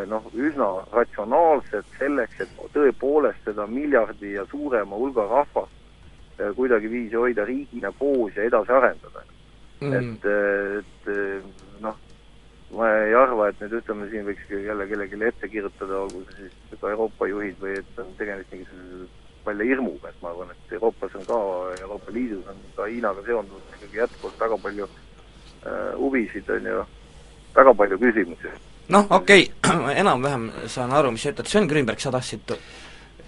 [0.07, 5.81] noh, üsna ratsionaalsed selleks, et tõepoolest seda miljardi ja suurema hulga rahvast
[6.55, 9.25] kuidagiviisi hoida riigina koos ja edasi arendada.
[9.83, 9.93] Mm..
[9.99, 10.25] et,
[10.79, 11.62] et
[12.77, 16.79] ma ei arva, et nüüd ütleme, siin võiks jälle kellelegi ette kirjutada, olgu see siis
[16.81, 19.09] ka Euroopa juhid või et on tegemist mingisuguse
[19.45, 21.39] välja hirmuga, et ma arvan, et Euroopas on ka,
[21.81, 26.85] Euroopa Liidus on ka Hiinaga seonduvalt ikkagi jätkuvalt väga palju äh, huvisid, on ju,
[27.55, 28.53] väga palju küsimusi.
[28.95, 29.93] noh, okei okay.
[30.03, 32.55] enam-vähem saan aru, mis sa ütled, Sven Grünberg, sa tahtsid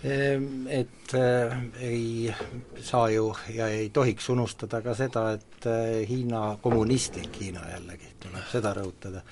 [0.06, 2.34] et äh, ei
[2.82, 8.46] saa ju ja ei tohiks unustada ka seda, et äh, Hiina, kommunistlik Hiina jällegi, tuleb
[8.52, 9.24] seda rõhutada,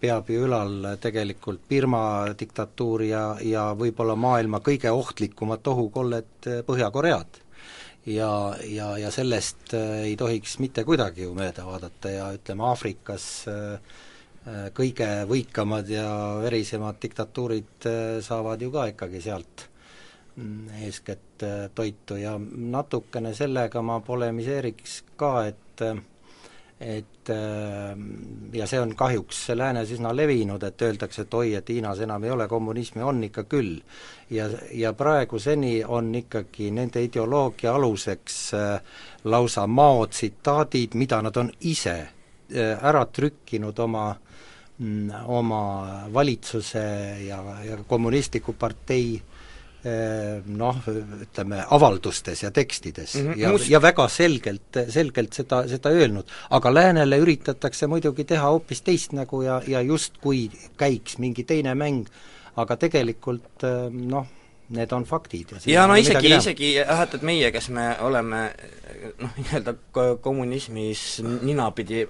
[0.00, 2.02] peab ju ülal tegelikult Birma
[2.38, 7.40] diktatuuri ja, ja võib-olla maailma kõige ohtlikumat ohukollet äh, Põhja-Koread.
[8.06, 8.32] ja,
[8.64, 13.46] ja, ja sellest ei tohiks mitte kuidagi ju mööda vaadata ja ütleme, Aafrikas
[14.74, 16.06] kõige võikamad ja
[16.40, 17.84] verisemad diktatuurid
[18.24, 19.68] saavad ju ka ikkagi sealt
[20.82, 25.82] eeskätt äh, toitu ja natukene sellega ma polemiseeriks ka, et
[26.80, 27.96] et äh,
[28.52, 32.30] ja see on kahjuks läänes üsna levinud, et öeldakse, et oi, et Hiinas enam ei
[32.30, 33.80] ole kommunismi, on ikka küll.
[34.30, 38.80] ja, ja praeguseni on ikkagi nende ideoloogia aluseks äh,
[39.24, 41.98] lausa Mao tsitaadid, mida nad on ise
[42.80, 44.14] ära trükkinud oma
[44.78, 45.62] mm, oma
[46.14, 46.84] valitsuse
[47.26, 49.27] ja, ja kommunistliku partei äh,
[49.84, 50.78] noh,
[51.22, 53.38] ütleme, avaldustes ja tekstides mm -hmm.
[53.38, 56.26] ja Must..., ja väga selgelt, selgelt seda, seda öelnud.
[56.50, 62.06] aga läänele üritatakse muidugi teha hoopis teist nägu ja, ja justkui käiks mingi teine mäng,
[62.56, 64.26] aga tegelikult ehm, noh,
[64.68, 68.50] need on faktid ja ja no isegi, isegi jah, et, et meie, kes me oleme
[69.18, 69.74] noh, nii-öelda
[70.20, 72.06] kommunismis ninapidi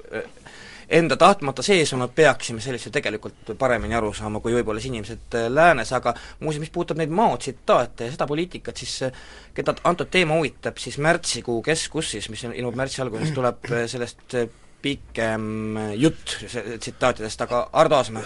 [0.88, 5.36] enda tahtmata sees olnud, peaksime sellest ju tegelikult paremini aru saama, kui võib-olla siis inimesed
[5.36, 9.20] äh, läänes, aga muuseas, mis puudutab neid Mao tsitaate ja seda poliitikat, siis äh,
[9.54, 14.38] keda antud teema huvitab, siis märtsikuu Keskussis, mis ilmub märtsi alguses, tuleb äh, sellest
[14.82, 16.36] pikem jutt
[16.78, 18.24] tsitaatidest, aga Ardo Aasmäe?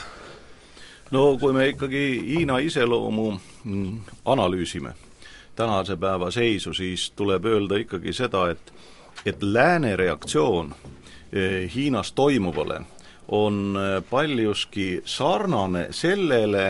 [1.10, 3.30] no kui me ikkagi Hiina iseloomu
[3.64, 4.94] mm, analüüsime,
[5.56, 8.74] tänase päeva seisu, siis tuleb öelda ikkagi seda, et
[9.26, 10.72] et lääne reaktsioon
[11.74, 12.82] Hiinas toimuvale
[13.28, 16.66] on eh, paljuski sarnane sellele,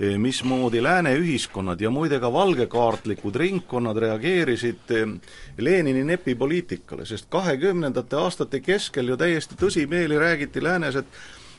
[0.00, 4.92] eh, mismoodi lääne ühiskonnad ja muide ka valgekaartlikud ringkonnad reageerisid
[5.58, 11.06] Lenini nepipoliitikale, sest kahekümnendate aastate keskel ju täiesti tõsimeeli räägiti läänes, et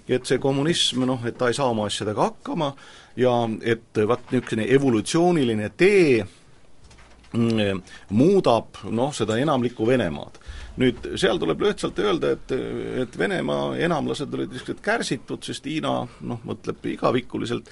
[0.06, 2.76] et see kommunism noh, et ta ei saa oma asjadega hakkama
[3.18, 3.32] ja
[3.66, 6.20] et vaat niisugune evolutsiooniline tee
[7.34, 7.82] mm,
[8.14, 10.38] muudab noh, seda enamlikku Venemaad
[10.82, 12.56] nüüd seal tuleb lihtsalt öelda, et,
[13.04, 17.70] et Venemaa enamlased olid niisugused kärsitud, sest Hiina noh, mõtleb igavikuliselt,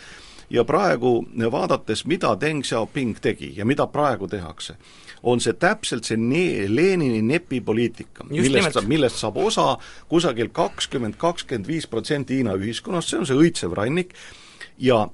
[0.53, 4.75] ja praegu vaadates, mida Deng Xiaoping tegi ja mida praegu tehakse,
[5.23, 9.67] on see täpselt see ne-, Lenini nepi poliitika, millest saab, millest saab osa
[10.11, 14.13] kusagil kakskümmend, kakskümmend viis protsenti Hiina ühiskonnast, see on see õitsev rannik,
[14.77, 15.05] ja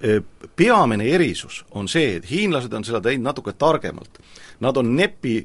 [0.00, 0.20] e,
[0.56, 4.22] peamine erisus on see, et hiinlased on seda teinud natuke targemalt.
[4.64, 5.42] Nad on nepi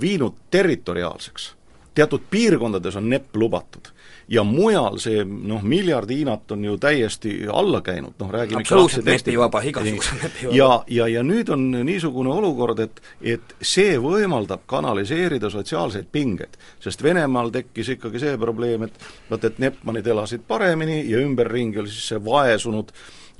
[0.00, 1.54] viinud territoriaalseks.
[1.94, 3.90] teatud piirkondades on nepp lubatud
[4.30, 9.62] ja mujal see noh, miljard Hiinat on ju täiesti alla käinud, noh räägime absoluutselt nepivaba,
[9.66, 10.56] igasuguse nepivaba.
[10.56, 16.58] ja, ja, ja nüüd on niisugune olukord, et et see võimaldab kanaliseerida sotsiaalseid pingeid.
[16.80, 21.90] sest Venemaal tekkis ikkagi see probleem, et vot, et nepmanid elasid paremini ja ümberringi oli
[21.90, 22.92] siis see vaesunud,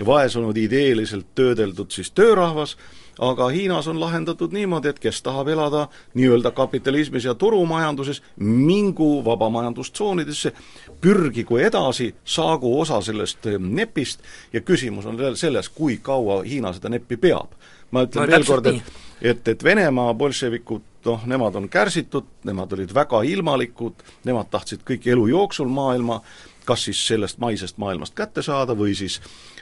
[0.07, 2.76] vaesunud ideeliselt töödeldud siis töörahvas,
[3.19, 10.53] aga Hiinas on lahendatud niimoodi, et kes tahab elada nii-öelda kapitalismis ja turumajanduses, mingu vabamajandustsoonidesse,
[11.01, 14.21] pürgigu edasi, saagu osa sellest eh, nepist
[14.53, 17.57] ja küsimus on selles, kui kaua Hiina seda neppi peab.
[17.91, 18.83] ma ütlen no, veel kord, et
[19.21, 25.09] et, et Venemaa bolševikud noh, nemad on kärsitud, nemad olid väga ilmalikud, nemad tahtsid kõik
[25.11, 26.21] elu jooksul maailma
[26.65, 29.19] kas siis sellest maisest maailmast kätte saada või siis,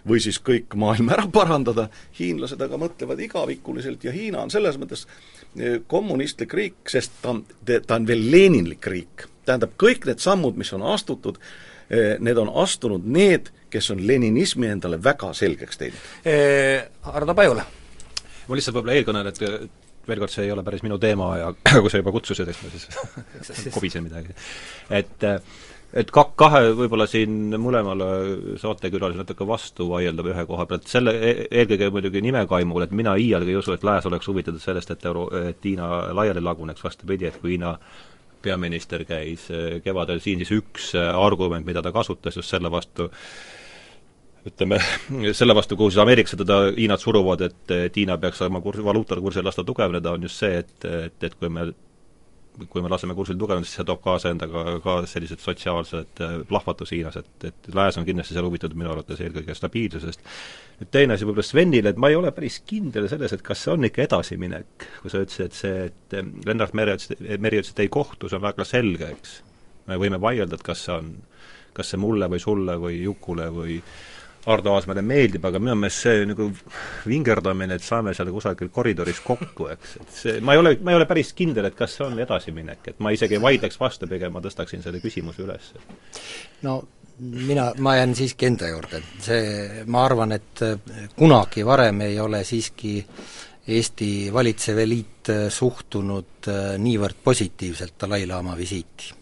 [0.08, 1.88] või siis kõik maailm ära parandada,
[2.18, 5.06] hiinlased aga mõtlevad igavikuliselt ja Hiina on selles mõttes
[5.56, 9.26] eh, kommunistlik riik, sest ta on, ta on veel Leninlik riik.
[9.48, 11.38] tähendab, kõik need sammud, mis on astutud,
[11.88, 16.00] eh, need on astunud need, kes on leninismi endale väga selgeks teinud.
[17.02, 17.66] Hardo Pajula.
[18.48, 19.70] ma lihtsalt võib-olla eelkõnelen, et
[20.08, 21.50] veel kord, see ei ole päris minu teema ja
[21.82, 24.32] kui sa juba kutsusid, eks ma siis kobisen midagi.
[24.88, 25.28] et
[25.96, 28.08] et ka-, kahe võib-olla siin mõlemale
[28.60, 33.54] saatekülalisele natuke vastu vaielda ühe koha pealt, selle e-, eelkõige muidugi nimekaimul, et mina iialgi
[33.54, 37.40] ei usu, et Lääs oleks huvitatud sellest, et euro, et Hiina laiali laguneks, vastupidi, et
[37.40, 37.76] kui Hiina
[38.42, 39.48] peaminister käis
[39.82, 43.08] kevadel siin, siis üks argument, mida ta kasutas just selle vastu,
[44.46, 44.78] ütleme,
[45.40, 49.46] selle vastu, kuhu siis ameeriklased teda, Hiinat suruvad, et, et Hiina peaks oma kurs, valuutakursil
[49.46, 51.70] lasta tugevneda, on just see, et, et, et kui me
[52.66, 56.92] kui me laseme kursil tugevneda, siis see toob kaasa endaga ka sellised sotsiaalsed äh, plahvatus
[56.94, 60.24] Hiinas, et, et Lääs on kindlasti seal huvitatud minu arvates eelkõige stabiilsusest.
[60.80, 63.74] nüüd teine asi võib-olla Svenile, et ma ei ole päris kindel selles, et kas see
[63.74, 67.74] on ikka edasiminek, kui sa ütlesid, et see, et äh, Lennart Meri ütles, Meri ütles,
[67.74, 69.40] et ei kohtu, see on väga selge, eks.
[69.88, 71.14] me võime vaielda, et kas see on,
[71.76, 73.82] kas see mulle või sulle või Jukule või
[74.46, 76.46] Ardo Aasmäele meeldib, aga minu meelest see nagu
[77.08, 81.00] vingerdamine, et saame seal kusagil koridoris kokku, eks, et see, ma ei ole, ma ei
[81.00, 84.32] ole päris kindel, et kas see on edasiminek, et ma isegi ei vaidleks vastu, pigem
[84.32, 85.72] ma tõstaksin selle küsimuse üles.
[86.62, 86.78] no
[87.18, 90.64] mina, ma jään siiski enda juurde, see, ma arvan, et
[91.18, 92.96] kunagi varem ei ole siiski
[93.68, 96.48] Eesti valitsev eliit suhtunud
[96.80, 99.17] niivõrd positiivselt Dalai-laama visiiti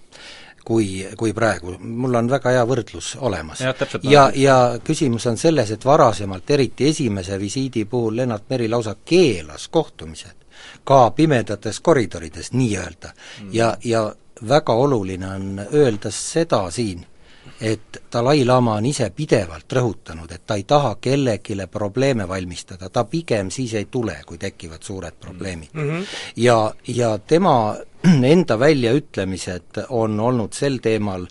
[0.67, 3.62] kui, kui praegu, mul on väga hea võrdlus olemas.
[4.03, 9.69] ja, ja, küsimus on selles, et varasemalt, eriti esimese visiidi puhul Lennart Meri lausa keelas
[9.69, 10.47] kohtumised,
[10.85, 13.12] ka pimedates koridorides nii-öelda.
[13.43, 13.53] Mm..
[13.53, 14.09] ja, ja
[14.49, 17.07] väga oluline on öelda seda siin,
[17.61, 23.50] et Dalai-laama on ise pidevalt rõhutanud, et ta ei taha kellelegi probleeme valmistada, ta pigem
[23.50, 25.90] siis ei tule, kui tekivad suured probleemid mm.
[25.90, 26.07] -hmm.
[26.36, 27.76] ja, ja tema
[28.34, 31.26] enda väljaütlemised on olnud sel teemal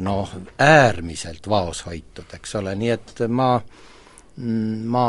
[0.00, 3.60] noh, äärmiselt vaoshoitud, eks ole, nii et ma,
[4.84, 5.06] ma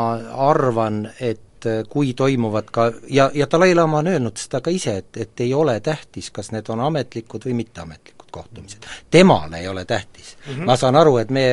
[0.50, 5.40] arvan, et kui toimuvad ka, ja, ja Dalai-laama on öelnud seda ka ise, et, et
[5.40, 8.86] ei ole tähtis, kas need on ametlikud või mitteametlikud kohtumised.
[9.10, 10.54] temale ei ole tähtis mm.
[10.54, 10.64] -hmm.
[10.64, 11.44] ma saan aru, et me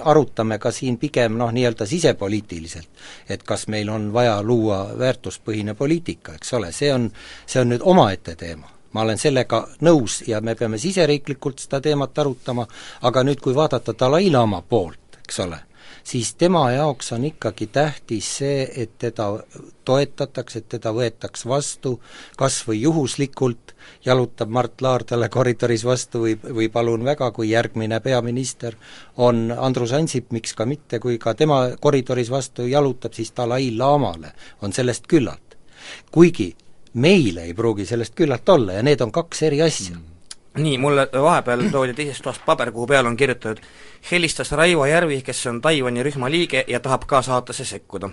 [0.00, 2.88] arutame ka siin pigem noh, nii-öelda sisepoliitiliselt,
[3.28, 7.10] et kas meil on vaja luua väärtuspõhine poliitika, eks ole, see on,
[7.46, 12.18] see on nüüd omaette teema ma olen sellega nõus ja me peame siseriiklikult seda teemat
[12.18, 12.66] arutama,
[13.02, 15.58] aga nüüd, kui vaadata Dalai-laama poolt, eks ole,
[16.04, 19.28] siis tema jaoks on ikkagi tähtis see, et teda
[19.84, 21.98] toetatakse, et teda võetaks vastu,
[22.36, 23.74] kas või juhuslikult
[24.04, 28.76] jalutab Mart Laar talle koridoris vastu või, või palun väga, kui järgmine peaminister
[29.16, 34.32] on Andrus Ansip, miks ka mitte, kui ka tema koridoris vastu jalutab, siis Dalai-laamale
[34.62, 35.58] on sellest küllalt.
[36.12, 36.54] kuigi
[36.94, 40.12] meile ei pruugi sellest küllalt olla ja need on kaks eri asja mm
[40.58, 43.62] nii, mulle vahepeal toodi teisest toast paber, kuhu peale on kirjutatud
[44.10, 48.10] helistas Raivo Järvi, kes on Taiwan'i rühma liige ja tahab ka saatesse sekkuda.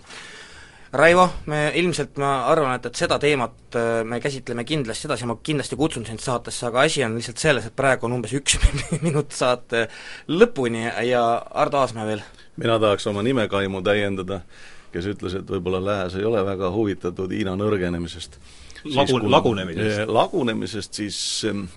[0.93, 5.35] Raivo, me ilmselt, ma arvan, et, et seda teemat äh, me käsitleme kindlasti edasi, ma
[5.37, 8.57] kindlasti kutsun sind saatesse, aga asi on lihtsalt selles, et praegu on umbes üks
[9.05, 9.85] minut saate
[10.33, 11.21] lõpuni ja
[11.61, 12.23] Ardo Aasmäe veel.
[12.57, 14.41] mina tahaks oma nimekaimu täiendada,
[14.93, 18.39] kes ütles, et võib-olla Lääs ei ole väga huvitatud Hiina nõrgenemisest.
[18.89, 20.09] Lagu-, lagunemisest.
[20.09, 21.67] lagunemisest, siis ähm,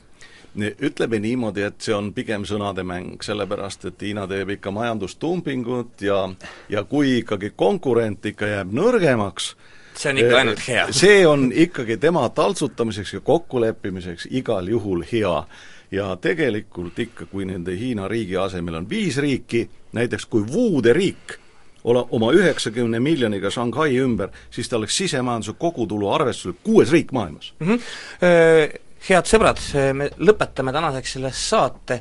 [0.56, 6.28] ütleme niimoodi, et see on pigem sõnade mäng, sellepärast et Hiina teeb ikka majandustumpingut ja
[6.68, 9.52] ja kui ikkagi konkurent ikka jääb nõrgemaks,
[9.96, 10.86] see on ikka ainult hea.
[10.92, 15.44] see on ikkagi tema taltsutamiseks ja kokkuleppimiseks igal juhul hea.
[15.92, 21.38] ja tegelikult ikka, kui nende Hiina riigi asemel on viis riiki, näiteks kui Wude riik
[21.84, 27.54] ole oma üheksakümne miljoniga Shanghai ümber, siis ta oleks sisemajanduse kogutulu arvestusel kuues riik maailmas
[27.58, 27.66] mm.
[27.66, 29.58] -hmm head sõbrad,
[29.98, 31.96] me lõpetame tänaseks selle saate,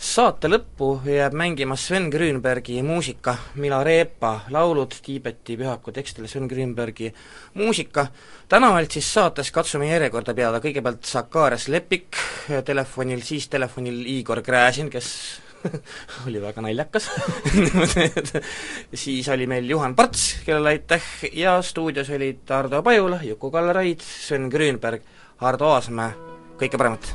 [0.00, 7.10] saate lõppu jääb mängima Sven Grünbergi muusika, Mila Reepa laulud, Tiibeti pühaku tekstile Sven Grünbergi
[7.60, 8.06] muusika,
[8.48, 12.16] tänavalt siis saates katsume järjekorda peale, kõigepealt Sakarias Lepik
[12.64, 15.10] telefonil, siis telefonil Igor Gräzin, kes
[16.28, 17.08] oli väga naljakas.
[18.94, 21.02] Siis oli meil Juhan Parts, kellele aitäh,
[21.34, 25.02] ja stuudios olid Ardo Pajula, Juku-Kalle Raid, Sven Grünberg,
[25.42, 27.14] Ardo Aasmäe kõike paremat!